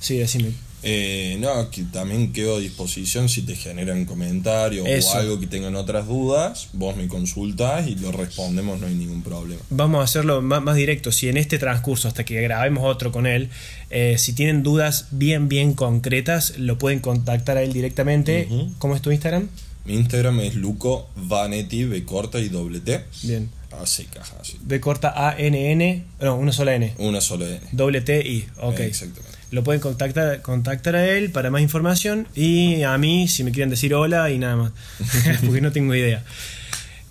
Sí, 0.00 0.16
decime. 0.16 0.52
Eh, 0.86 1.38
no, 1.40 1.70
que 1.70 1.82
también 1.84 2.30
quedo 2.32 2.56
a 2.56 2.60
disposición 2.60 3.30
si 3.30 3.40
te 3.40 3.56
generan 3.56 4.04
comentarios 4.04 4.86
Eso. 4.86 5.12
o 5.12 5.14
algo 5.14 5.40
que 5.40 5.46
tengan 5.46 5.74
otras 5.76 6.06
dudas, 6.06 6.68
vos 6.74 6.94
me 6.94 7.08
consultás 7.08 7.88
y 7.88 7.94
lo 7.94 8.12
respondemos, 8.12 8.78
no 8.78 8.86
hay 8.86 8.94
ningún 8.94 9.22
problema. 9.22 9.62
Vamos 9.70 10.02
a 10.02 10.04
hacerlo 10.04 10.42
más, 10.42 10.62
más 10.62 10.76
directo. 10.76 11.10
Si 11.10 11.28
en 11.28 11.38
este 11.38 11.58
transcurso, 11.58 12.06
hasta 12.06 12.24
que 12.24 12.38
grabemos 12.42 12.84
otro 12.84 13.12
con 13.12 13.26
él, 13.26 13.48
eh, 13.88 14.16
si 14.18 14.34
tienen 14.34 14.62
dudas 14.62 15.06
bien, 15.10 15.48
bien 15.48 15.72
concretas, 15.72 16.58
lo 16.58 16.76
pueden 16.76 17.00
contactar 17.00 17.56
a 17.56 17.62
él 17.62 17.72
directamente. 17.72 18.46
¿Cómo 18.78 18.94
es 18.94 19.00
tu 19.00 19.10
Instagram? 19.10 19.48
Mi 19.86 19.94
Instagram 19.94 20.40
es 20.40 20.54
Luco 20.54 21.08
Vanetti, 21.16 21.84
B 21.84 22.04
corta 22.04 22.40
y 22.40 22.48
doble 22.50 22.80
T. 22.80 23.04
Bien. 23.22 23.50
Así, 23.82 24.04
caja, 24.04 24.36
así. 24.40 24.56
B 24.62 24.80
corta 24.80 25.12
A 25.16 25.36
N 25.36 25.72
N, 25.72 26.04
no, 26.20 26.36
una 26.36 26.52
sola 26.52 26.74
N. 26.74 26.94
Una 26.98 27.20
sola 27.20 27.46
N. 27.46 27.60
Doble 27.72 28.00
T 28.00 28.20
I. 28.20 28.46
Ok. 28.60 28.80
Exactamente. 28.80 29.38
Lo 29.54 29.62
pueden 29.62 29.80
contactar, 29.80 30.42
contactar 30.42 30.96
a 30.96 31.06
él 31.06 31.30
para 31.30 31.48
más 31.48 31.62
información 31.62 32.26
y 32.34 32.82
a 32.82 32.98
mí 32.98 33.28
si 33.28 33.44
me 33.44 33.52
quieren 33.52 33.70
decir 33.70 33.94
hola 33.94 34.28
y 34.30 34.38
nada 34.38 34.56
más. 34.56 34.72
Porque 35.46 35.60
no 35.60 35.70
tengo 35.70 35.94
idea. 35.94 36.24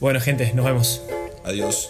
Bueno, 0.01 0.19
gente, 0.19 0.51
nos 0.53 0.65
vemos. 0.65 1.01
Adiós. 1.45 1.89